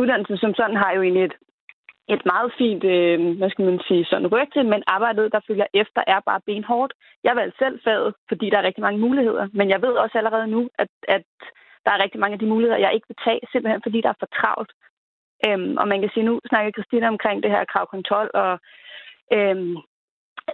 [0.00, 1.36] uddannelse som sådan har jo egentlig et
[2.08, 6.00] et meget fint, øh, hvad skal man sige, sådan rygte, men arbejdet, der følger efter,
[6.06, 6.92] er bare benhårdt.
[7.24, 10.46] Jeg valgte selv faget, fordi der er rigtig mange muligheder, men jeg ved også allerede
[10.46, 11.24] nu, at, at
[11.84, 14.20] der er rigtig mange af de muligheder, jeg ikke vil tage, simpelthen fordi der er
[14.22, 14.72] for travlt.
[15.46, 18.52] Øhm, og man kan sige, nu snakker Christina omkring det her kravkontrol, og
[19.36, 19.76] øhm,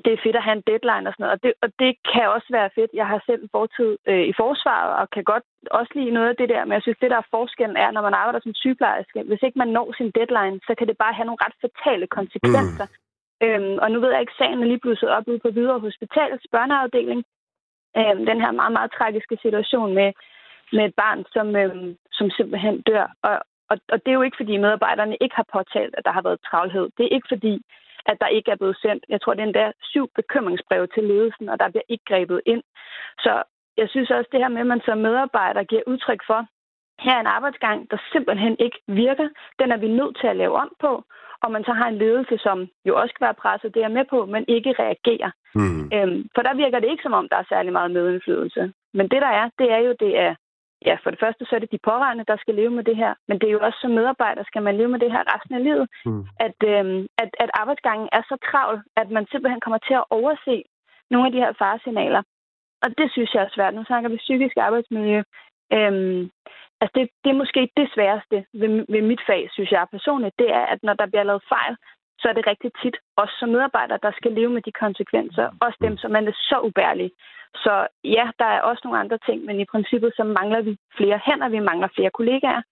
[0.05, 1.36] det er fedt at have en deadline og sådan noget.
[1.36, 2.91] Og det, og det kan også være fedt.
[3.01, 5.47] Jeg har selv fortid øh, i forsvaret, og kan godt
[5.78, 6.62] også lide noget af det der.
[6.64, 9.59] Men jeg synes, det der er forskellen er, når man arbejder som sygeplejerske, hvis ikke
[9.59, 12.86] man når sin deadline, så kan det bare have nogle ret fatale konsekvenser.
[12.91, 13.47] Mm.
[13.47, 16.45] Øhm, og nu ved jeg ikke, sagen er lige blusset op ude på Hvidovre Hospitals
[16.55, 17.20] børneafdeling.
[17.99, 20.12] Øhm, den her meget, meget tragiske situation med,
[20.72, 23.07] med et barn, som, øhm, som simpelthen dør.
[23.22, 23.36] Og,
[23.70, 26.45] og, og det er jo ikke, fordi medarbejderne ikke har påtalt, at der har været
[26.51, 26.86] travlhed.
[26.97, 27.62] Det er ikke, fordi
[28.07, 31.48] at der ikke er blevet sendt, jeg tror, det er endda syv bekymringsbreve til ledelsen,
[31.48, 32.62] og der bliver ikke grebet ind.
[33.18, 33.42] Så
[33.76, 36.40] jeg synes også, det her med, at man som medarbejder giver udtryk for,
[37.05, 39.28] her er en arbejdsgang, der simpelthen ikke virker.
[39.59, 41.05] Den er vi nødt til at lave om på.
[41.42, 44.05] Og man så har en ledelse, som jo også kan være presset, det er med
[44.11, 45.30] på, men ikke reagerer.
[45.55, 45.84] Mm.
[45.94, 48.72] Øhm, for der virker det ikke som om, der er særlig meget medindflydelse.
[48.94, 50.34] Men det der er, det er jo, det er
[50.87, 53.14] ja, for det første så er det de pårørende, der skal leve med det her,
[53.28, 55.64] men det er jo også som medarbejder, skal man leve med det her resten af
[55.64, 56.24] livet, mm.
[56.47, 60.62] at, øhm, at, at arbejdsgangen er så travl, at man simpelthen kommer til at overse
[61.11, 62.22] nogle af de her faresignaler.
[62.83, 63.74] Og det synes jeg er svært.
[63.74, 65.22] Nu snakker vi psykisk arbejdsmiljø.
[65.72, 66.31] Øhm,
[66.81, 70.51] altså det, det er måske det sværeste ved, ved mit fag, synes jeg personligt, det
[70.51, 71.76] er, at når der bliver lavet fejl,
[72.21, 75.47] så er det rigtig tit os som medarbejdere, der skal leve med de konsekvenser.
[75.66, 77.12] Også dem, som er så ubærlige.
[77.64, 77.73] Så
[78.16, 81.49] ja, der er også nogle andre ting, men i princippet så mangler vi flere hænder,
[81.49, 82.62] vi mangler flere kollegaer.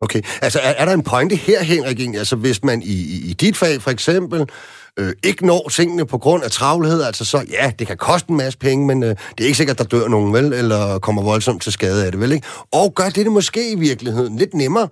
[0.00, 3.32] Okay, altså er, er der en pointe her, Henrik, Altså hvis man i, i, i
[3.32, 4.40] dit fag for eksempel
[4.98, 8.36] øh, ikke når tingene på grund af travlhed, altså så ja, det kan koste en
[8.36, 10.52] masse penge, men øh, det er ikke sikkert, at der dør nogen, vel?
[10.52, 12.32] Eller kommer voldsomt til skade af det, vel?
[12.32, 12.46] Ikke?
[12.72, 14.88] Og gør det det måske i virkeligheden lidt nemmere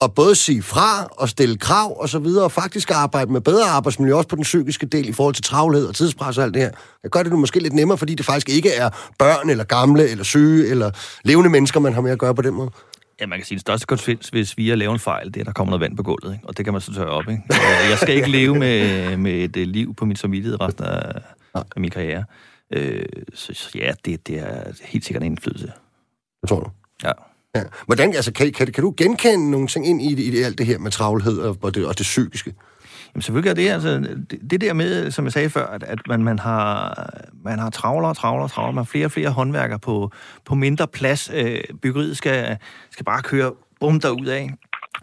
[0.00, 3.64] at både sige fra og stille krav og så videre, og faktisk arbejde med bedre
[3.64, 6.62] arbejdsmiljø, også på den psykiske del i forhold til travlhed og tidspres og alt det
[6.62, 6.70] her.
[7.02, 10.08] Jeg gør det nu måske lidt nemmere, fordi det faktisk ikke er børn eller gamle
[10.08, 10.90] eller syge eller
[11.24, 12.70] levende mennesker, man har med at gøre på den måde.
[13.20, 15.36] Ja, man kan sige, at den største konsekvens, hvis vi har lavet en fejl, det
[15.36, 16.46] er, at der kommer noget vand på gulvet, ikke?
[16.46, 17.28] og det kan man så tørre op.
[17.28, 17.42] Ikke?
[17.90, 21.22] Jeg skal ikke leve med, med et øh, liv på min samvittighed resten af,
[21.54, 22.24] af min karriere.
[22.72, 25.72] Øh, så ja, det, det er helt sikkert en indflydelse.
[26.40, 26.70] Det tror du?
[27.04, 27.12] Ja.
[27.56, 27.64] Ja.
[27.86, 30.78] Hvordan, altså, kan, kan, kan du genkende nogle ting ind i, i alt det her
[30.78, 32.54] med travlhed og det, og det psykiske?
[33.14, 35.98] Jamen selvfølgelig er det, altså, det, det der med, som jeg sagde før, at, at
[36.08, 37.10] man, man har,
[37.44, 40.10] man har travlere og travlere og travlere, man har flere og flere håndværkere på,
[40.44, 41.30] på mindre plads.
[41.34, 42.56] Øh, byggeriet skal,
[42.90, 44.50] skal bare køre bum derud af.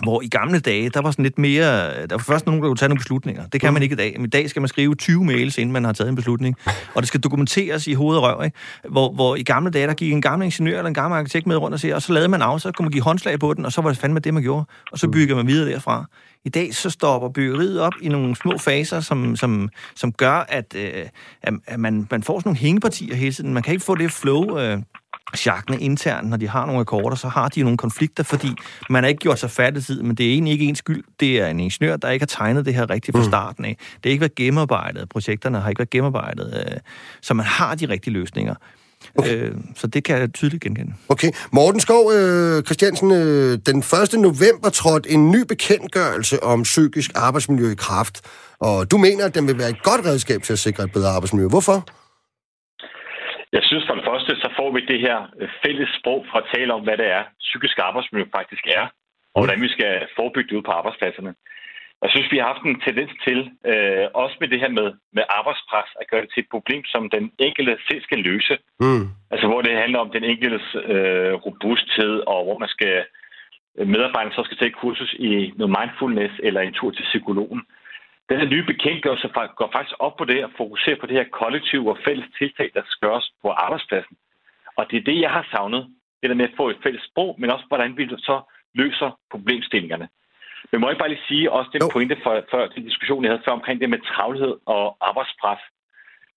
[0.04, 2.08] Hvor i gamle dage, der var sådan lidt mere...
[2.08, 3.48] Der var først nogen, der kunne tage nogle beslutninger.
[3.48, 4.14] Det kan man ikke i dag.
[4.16, 6.56] Men i dag skal man skrive 20 mails, inden man har taget en beslutning.
[6.96, 8.44] Og det skal dokumenteres i hoved og røv.
[8.46, 8.58] Ikke?
[8.90, 11.58] Hvor, hvor i gamle dage, der gik en gammel ingeniør eller en gammel arkitekt med
[11.58, 13.66] rundt og siger, og så lavede man af, så kunne man give håndslag på den,
[13.66, 14.66] og så var det fandme det, man gjorde.
[14.92, 16.06] Og så bygger man videre derfra.
[16.46, 20.76] I dag så stopper byggeriet op i nogle små faser, som, som, som gør, at,
[20.76, 21.06] øh,
[21.44, 23.54] at man, man får sådan nogle hængepartier hele tiden.
[23.54, 24.58] Man kan ikke få det flow...
[24.58, 24.78] Øh,
[25.34, 28.50] sjakne internt, når de har nogle akkorder, så har de nogle konflikter, fordi
[28.90, 31.04] man har ikke gjort sig færdig tid, men det er egentlig ikke ens skyld.
[31.20, 33.30] Det er en ingeniør, der ikke har tegnet det her rigtigt fra mm.
[33.30, 33.78] starten af.
[33.80, 35.10] Det har ikke været gennemarbejdet.
[35.10, 36.66] Projekterne har ikke været gennemarbejdet.
[36.68, 36.78] Øh,
[37.22, 38.56] så man har de rigtige løsninger.
[39.16, 39.38] Okay.
[39.38, 40.94] Øh, så det kan jeg tydeligt genkende.
[41.10, 41.32] Okay.
[41.52, 44.14] Morten Skov øh, Christiansen, øh, den 1.
[44.14, 48.22] november trådte en ny bekendtgørelse om psykisk arbejdsmiljø i kraft.
[48.60, 51.10] Og du mener, at den vil være et godt redskab til at sikre et bedre
[51.10, 51.48] arbejdsmiljø.
[51.48, 51.86] Hvorfor?
[53.56, 56.50] Jeg synes for det første, så får vi det her øh, fælles sprog for at
[56.56, 58.86] tale om, hvad det er, psykisk arbejdsmiljø faktisk er,
[59.34, 61.34] og hvordan vi skal forebygge det ud på arbejdspladserne.
[62.04, 63.40] Jeg synes, vi har haft en tendens til,
[63.72, 64.88] øh, også med det her med,
[65.18, 68.56] med arbejdspres, at gøre det til et problem, som den enkelte selv skal løse.
[68.80, 69.06] Mm.
[69.34, 72.96] Altså hvor det handler om den enkeltes øh, robusthed, og hvor man skal
[73.94, 77.62] medarbejderne så skal tage kursus i noget mindfulness eller en tur til psykologen.
[78.30, 79.28] Den her nye bekendtgørelse
[79.60, 82.82] går faktisk op på det at fokusere på det her kollektiv og fælles tiltag, der
[82.86, 84.18] skal gøres på arbejdspladsen.
[84.78, 85.84] Og det er det, jeg har savnet.
[86.22, 88.42] Det der med at få et fælles sprog, men også hvordan vi så
[88.74, 90.10] løser problemstillingerne.
[90.72, 93.44] Men må jeg bare lige sige også den pointe for, for den diskussion, jeg havde
[93.46, 95.60] før omkring det med travlhed og arbejdspres.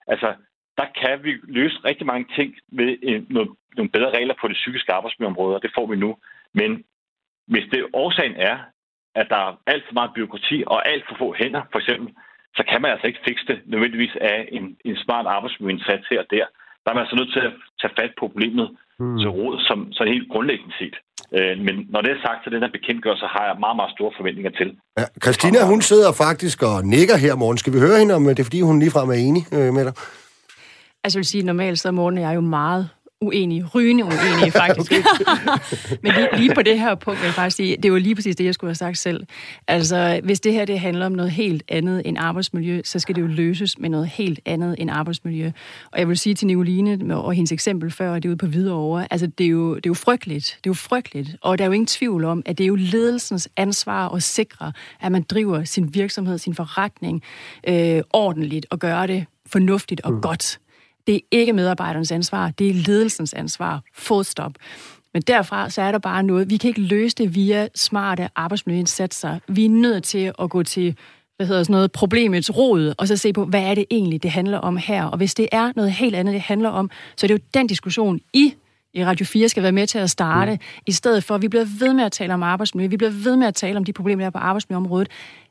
[0.07, 0.34] Altså,
[0.78, 4.55] der kan vi løse rigtig mange ting med en, noget, nogle bedre regler på det
[4.55, 6.16] psykiske arbejdsmiljøområde, og det får vi nu.
[6.55, 6.84] Men
[7.47, 8.59] hvis det årsagen er,
[9.20, 12.08] at der er alt for meget byråkrati og alt for få hænder, for eksempel,
[12.58, 16.30] så kan man altså ikke fikse det nødvendigvis af en, en smart arbejdsmiljøindsats her og
[16.36, 16.46] der.
[16.82, 18.66] Der er man altså nødt til at tage fat på problemet
[19.00, 19.18] mm.
[19.20, 20.96] til råd, som, så helt grundlæggende set.
[21.36, 24.12] Øh, men når det er sagt, så den her bekendtgørelse har jeg meget, meget store
[24.18, 24.68] forventninger til.
[24.98, 27.58] Ja, Christina, hun sidder faktisk og nikker her morgen.
[27.58, 29.94] Skal vi høre hende om det, er fordi hun ligefrem er enig øh, med dig?
[31.02, 32.84] Altså, jeg vil sige, normalt så er Morten og jeg jo meget
[33.20, 34.92] uenige, rygende uenige faktisk.
[36.02, 38.14] Men lige, lige på det her punkt vil jeg faktisk sige, det er jo lige
[38.14, 39.26] præcis det, jeg skulle have sagt selv.
[39.68, 43.20] Altså, hvis det her det handler om noget helt andet end arbejdsmiljø, så skal det
[43.22, 45.50] jo løses med noget helt andet end arbejdsmiljø.
[45.92, 49.06] Og jeg vil sige til Nicoline og hendes eksempel før, det er ude på Hvidovre,
[49.12, 50.58] altså det er, jo, det er jo frygteligt.
[50.64, 51.36] Det er jo frygteligt.
[51.40, 54.72] Og der er jo ingen tvivl om, at det er jo ledelsens ansvar at sikre,
[55.00, 57.22] at man driver sin virksomhed, sin forretning
[57.68, 60.20] øh, ordentligt og gøre det fornuftigt og mm.
[60.20, 60.58] godt.
[61.07, 63.82] Det er ikke medarbejdernes ansvar, det er ledelsens ansvar.
[63.94, 64.52] Full stop.
[65.14, 66.50] Men derfra så er der bare noget.
[66.50, 69.38] Vi kan ikke løse det via smarte arbejdsmiljøindsatser.
[69.48, 70.96] Vi er nødt til at gå til
[71.36, 74.30] hvad hedder sådan noget, problemets rod, og så se på, hvad er det egentlig, det
[74.30, 75.04] handler om her.
[75.04, 77.66] Og hvis det er noget helt andet, det handler om, så er det jo den
[77.66, 78.54] diskussion, I
[78.94, 80.59] i Radio 4 skal være med til at starte, mm.
[80.86, 83.36] i stedet for, at vi bliver ved med at tale om arbejdsmiljø, vi bliver ved
[83.36, 85.09] med at tale om de problemer, der er på arbejdsmiljøområdet.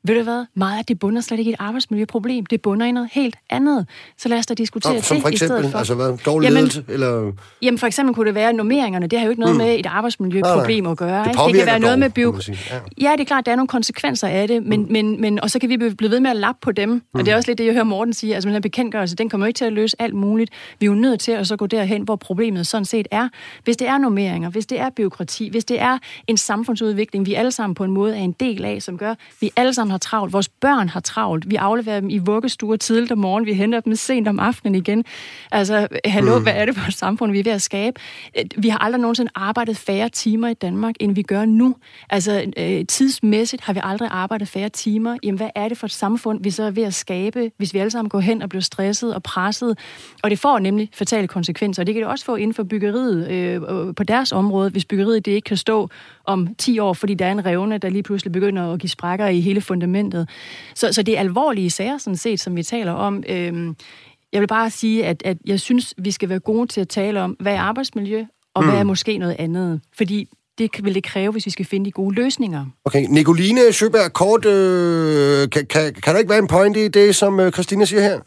[0.07, 0.45] Ved du hvad?
[0.53, 2.45] Meget af det bunder slet ikke et arbejdsmiljøproblem.
[2.45, 3.87] Det bunder i noget helt andet.
[4.17, 5.77] Så lad os da diskutere som det for eksempel, i stedet for.
[5.77, 6.17] altså hvad?
[6.25, 6.83] Dårlig Jamen, ledelse?
[6.87, 7.31] Eller...
[7.61, 9.07] Jamen for eksempel kunne det være normeringerne.
[9.07, 9.61] Det har jo ikke noget mm.
[9.61, 10.91] med et arbejdsmiljøproblem nej.
[10.91, 11.23] at gøre.
[11.23, 11.41] Det ikke?
[11.47, 12.39] det kan være noget dog, med bio...
[12.47, 12.79] Ja.
[13.01, 14.91] Ja, det er klart, der er nogle konsekvenser af det, men, mm.
[14.91, 16.89] men, men, og så kan vi blive ved med at lappe på dem.
[16.89, 17.01] Mm.
[17.13, 18.35] Og det er også lidt det, jeg hører Morten sige.
[18.35, 20.51] Altså den her bekendtgørelse, den kommer jo ikke til at løse alt muligt.
[20.79, 23.29] Vi er jo nødt til at så gå derhen, hvor problemet sådan set er.
[23.63, 25.97] Hvis det er normeringer, hvis det er byråkrati, hvis det er
[26.27, 29.51] en samfundsudvikling, vi alle sammen på en måde er en del af, som gør, vi
[29.55, 33.17] alle sammen har travlt, vores børn har travlt, vi afleverer dem i vuggestuer tidligt om
[33.17, 35.05] morgenen, vi henter dem sent om aftenen igen.
[35.51, 36.43] Altså, hallo, mm.
[36.43, 37.99] hvad er det for et samfund, vi er ved at skabe?
[38.57, 41.75] Vi har aldrig nogensinde arbejdet færre timer i Danmark, end vi gør nu.
[42.09, 45.17] Altså, øh, tidsmæssigt har vi aldrig arbejdet færre timer.
[45.23, 47.79] Jamen, hvad er det for et samfund, vi så er ved at skabe, hvis vi
[47.79, 49.77] alle sammen går hen og bliver stresset og presset?
[50.23, 51.83] Og det får nemlig fatale konsekvenser.
[51.83, 53.61] Og det kan det også få inden for byggeriet øh,
[53.95, 55.89] på deres område, hvis byggeriet det ikke kan stå
[56.27, 59.27] om 10 år, fordi der er en revne, der lige pludselig begynder at give sprækker
[59.27, 60.29] i hele fundamentet.
[60.75, 63.23] Så, så det er alvorlige sager, sådan set, som vi taler om.
[63.29, 63.75] Øhm,
[64.33, 67.21] jeg vil bare sige, at, at jeg synes, vi skal være gode til at tale
[67.21, 68.69] om, hvad er arbejdsmiljø, og mm.
[68.69, 69.81] hvad er måske noget andet.
[69.97, 72.65] Fordi det vil det kræve, hvis vi skal finde de gode løsninger.
[72.85, 77.15] Okay, Nicoline Søberg, kort, øh, kan, kan, kan der ikke være en point i det,
[77.15, 78.19] som øh, Christina siger her?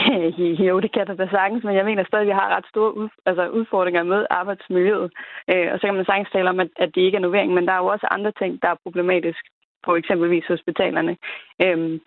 [0.68, 2.96] jo, det kan der da sagtens, men jeg mener stadig, at vi har ret store
[2.96, 5.12] ud, altså udfordringer med arbejdsmiljøet.
[5.50, 7.66] Øh, og så kan man sagtens tale om, at, at det ikke er novering, men
[7.66, 9.42] der er jo også andre ting, der er problematisk
[9.84, 11.16] på eksempelvis hospitalerne.
[11.64, 12.00] Øh,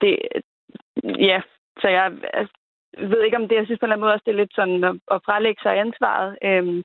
[0.00, 0.18] det,
[1.30, 1.40] ja,
[1.80, 2.54] så jeg altså,
[2.98, 4.54] ved ikke, om det, jeg synes på en eller anden måde også, det er lidt
[4.54, 6.38] sådan at, at frelægge sig ansvaret.
[6.44, 6.82] Øh,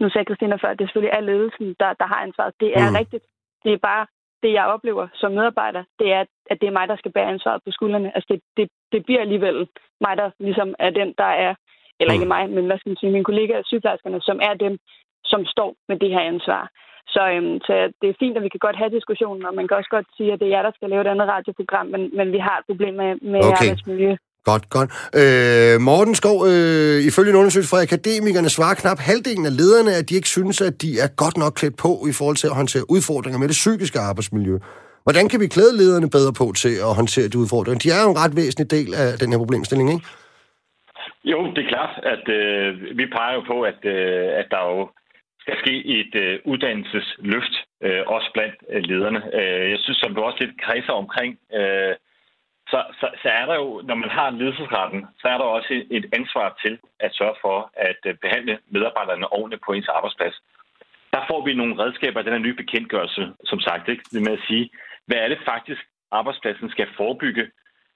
[0.00, 2.54] nu sagde Christina før, at det selvfølgelig er ledelsen, der, der har ansvaret.
[2.60, 2.96] Det er mm.
[3.00, 3.24] rigtigt.
[3.64, 4.06] Det er bare
[4.42, 7.62] det, jeg oplever som medarbejder, det er, at det er mig, der skal bære ansvaret
[7.64, 8.12] på skuldrene.
[8.14, 9.68] Altså, det, det, det bliver alligevel
[10.00, 11.54] mig, der ligesom er den, der er,
[12.00, 14.78] eller ikke mig, men hvad skal man sige, mine kollegaer, sygeplejerskerne, som er dem,
[15.24, 16.70] som står med det her ansvar.
[17.14, 19.76] Så, øhm, så det er fint, at vi kan godt have diskussionen, og man kan
[19.76, 22.32] også godt sige, at det er jer, der skal lave et andet radioprogram, men, men
[22.32, 23.56] vi har et problem med, med okay.
[23.60, 24.16] arbejdsmiljø.
[24.50, 24.90] Godt, godt.
[25.20, 30.04] Øh, Morten Skov, øh, ifølge en undersøgelse fra akademikerne svarer knap halvdelen af lederne, at
[30.08, 32.84] de ikke synes, at de er godt nok klædt på i forhold til at håndtere
[32.96, 34.56] udfordringer med det psykiske arbejdsmiljø.
[35.06, 37.80] Hvordan kan vi klæde lederne bedre på til at håndtere de udfordringer?
[37.84, 40.04] De er jo en ret væsentlig del af den her problemstilling, ikke?
[41.32, 42.68] Jo, det er klart, at øh,
[42.98, 44.78] vi peger jo på, at, øh, at der jo
[45.42, 47.54] skal ske et øh, uddannelsesløft,
[47.86, 49.20] øh, også blandt øh, lederne.
[49.40, 51.92] Øh, jeg synes, som du også lidt kredser omkring, øh,
[52.72, 56.06] så, så, så er der jo, når man har ledelsesretten, så er der også et
[56.12, 60.36] ansvar til at sørge for at øh, behandle medarbejderne ordentligt på ens arbejdsplads.
[61.14, 64.04] Der får vi nogle redskaber af den her nye bekendtgørelse, som sagt, ikke?
[64.12, 64.70] Det med at sige,
[65.06, 67.44] hvad er det faktisk, arbejdspladsen skal forebygge?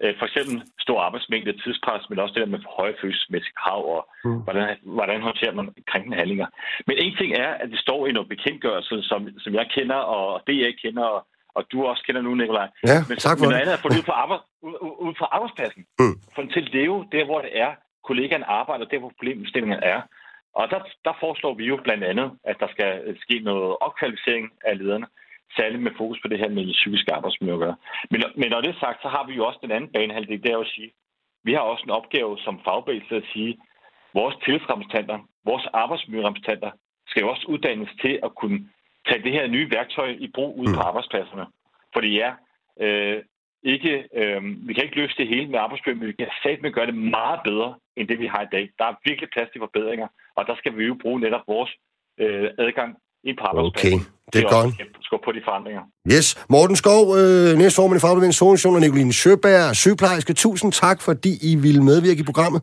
[0.02, 4.08] Øh, for eksempel stor arbejdsmængde, tidspres, men også det der med høje følelsesmæssige krav, og
[4.24, 4.40] mm.
[4.44, 6.46] hvordan, hvordan håndterer man krænkende handlinger.
[6.86, 10.42] Men en ting er, at det står i noget bekendtgørelse, som, som jeg kender, og
[10.46, 11.26] det jeg kender, og
[11.56, 12.68] og du også kender nu, Nikolaj.
[12.90, 14.74] Ja, men, tak for men noget andet er at få det ud på, arbejde, ud,
[15.06, 15.82] ud på arbejdspladsen.
[16.00, 16.16] Mm.
[16.34, 17.70] Få den til at leve der, hvor det er.
[18.08, 20.00] Kollegaen arbejder der, hvor problemstillingen er.
[20.58, 24.78] Og der, der foreslår vi jo blandt andet, at der skal ske noget opkvalificering af
[24.78, 25.06] lederne,
[25.56, 27.76] særligt med fokus på det her med det psykiske arbejdsmiljø at gøre.
[28.10, 30.50] Men, men når det er sagt, så har vi jo også den anden banehalvdel, det
[30.52, 30.90] er at sige,
[31.44, 33.58] vi har også en opgave som fagbevægelse at sige,
[34.14, 36.70] vores tillidsrepræsentanter, vores arbejdsmiljørepræsentanter
[37.06, 38.58] skal jo også uddannes til at kunne
[39.10, 40.76] tage det her nye værktøj i brug ude mm.
[40.76, 41.46] på arbejdspladserne.
[41.94, 42.30] Fordi ja,
[42.84, 43.18] øh,
[43.62, 46.86] ikke, øh, vi kan ikke løse det hele med arbejdsmiljø, men vi kan satme gøre
[46.86, 48.64] det meget bedre, end det vi har i dag.
[48.78, 51.70] Der er virkelig plads til forbedringer, og der skal vi jo bruge netop vores
[52.20, 52.90] øh, adgang
[53.24, 54.00] ind på arbejdspladsen.
[54.00, 55.04] Okay, det er godt.
[55.06, 55.82] Skub på de forandringer.
[56.14, 56.26] Yes.
[56.54, 60.32] Morten Skov, øh, næstformand i Fagbevægelsens og Nicoline Søberg, sygeplejerske.
[60.44, 62.60] Tusind tak, fordi I ville medvirke i programmet.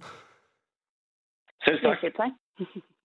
[1.66, 1.98] Selv tak.
[2.02, 2.32] Selv tak.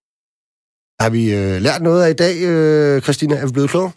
[1.03, 3.36] Har vi øh, lært noget af i dag, øh, Christina?
[3.36, 3.90] Er vi blevet klogere?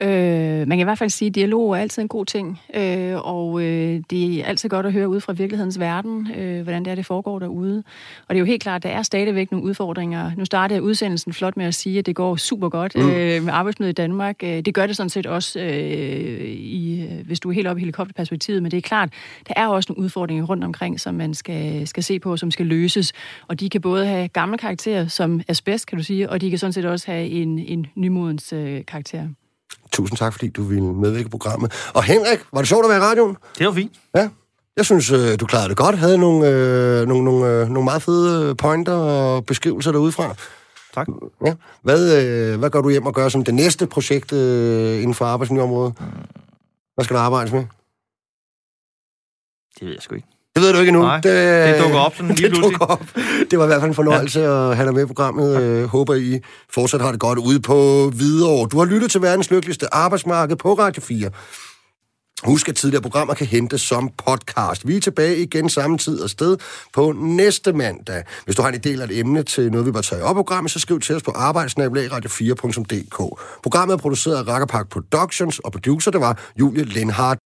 [0.00, 3.14] Øh, man kan i hvert fald sige, at dialog er altid en god ting, øh,
[3.16, 6.90] og øh, det er altid godt at høre ud fra virkelighedens verden, øh, hvordan det
[6.90, 7.82] er, det foregår derude.
[8.28, 10.30] Og det er jo helt klart, at der er stadigvæk nogle udfordringer.
[10.36, 13.10] Nu startede udsendelsen flot med at sige, at det går super godt mm.
[13.10, 14.36] øh, med arbejdsmødet i Danmark.
[14.42, 17.82] Øh, det gør det sådan set også, øh, i, hvis du er helt oppe i
[17.82, 19.12] helikopterperspektivet, men det er klart,
[19.48, 22.66] der er også nogle udfordringer rundt omkring, som man skal, skal se på, som skal
[22.66, 23.12] løses.
[23.48, 26.58] Og de kan både have gamle karakterer, som asbest, kan du sige, og de kan
[26.58, 29.28] sådan set også have en, en nymodens øh, karakter.
[29.92, 31.90] Tusind tak, fordi du ville medvirke i programmet.
[31.94, 33.36] Og Henrik, var det sjovt at være i radioen?
[33.58, 33.92] Det var fint.
[34.14, 34.28] Ja.
[34.76, 35.98] Jeg synes, øh, du klarede det godt.
[35.98, 40.34] Havde nogle, øh, nogle, nogle, øh, nogle meget fede pointer og beskrivelser derudefra.
[40.94, 41.08] Tak.
[41.46, 41.54] Ja.
[41.82, 45.24] Hvad, øh, hvad gør du hjem og gør som det næste projekt øh, inden for
[45.24, 45.94] arbejdsmiljøområdet?
[46.94, 47.64] Hvad skal du arbejde med?
[49.78, 50.28] Det ved jeg sgu ikke.
[50.58, 51.02] Det ved du ikke endnu.
[51.02, 53.04] Nej, det, det dukker op sådan lige det dukker op.
[53.50, 54.70] Det var i hvert fald en fornøjelse ja.
[54.70, 55.78] at have dig med i programmet.
[55.78, 56.40] Jeg håber, I
[56.74, 58.66] fortsat har det godt ude på videre.
[58.66, 61.30] Du har lyttet til verdens lykkeligste arbejdsmarked på Radio 4.
[62.44, 64.88] Husk, at tidligere programmer kan hentes som podcast.
[64.88, 66.56] Vi er tilbage igen samme tid og sted
[66.92, 68.22] på næste mandag.
[68.44, 70.38] Hvis du har en idé eller et emne til noget, vi bør tage op i
[70.38, 73.40] programmet, så skriv til os på arbejdsnabelagradio4.dk.
[73.62, 77.36] Programmet er produceret af Rakkerpark Productions, og producer det var Julie Lindhardt.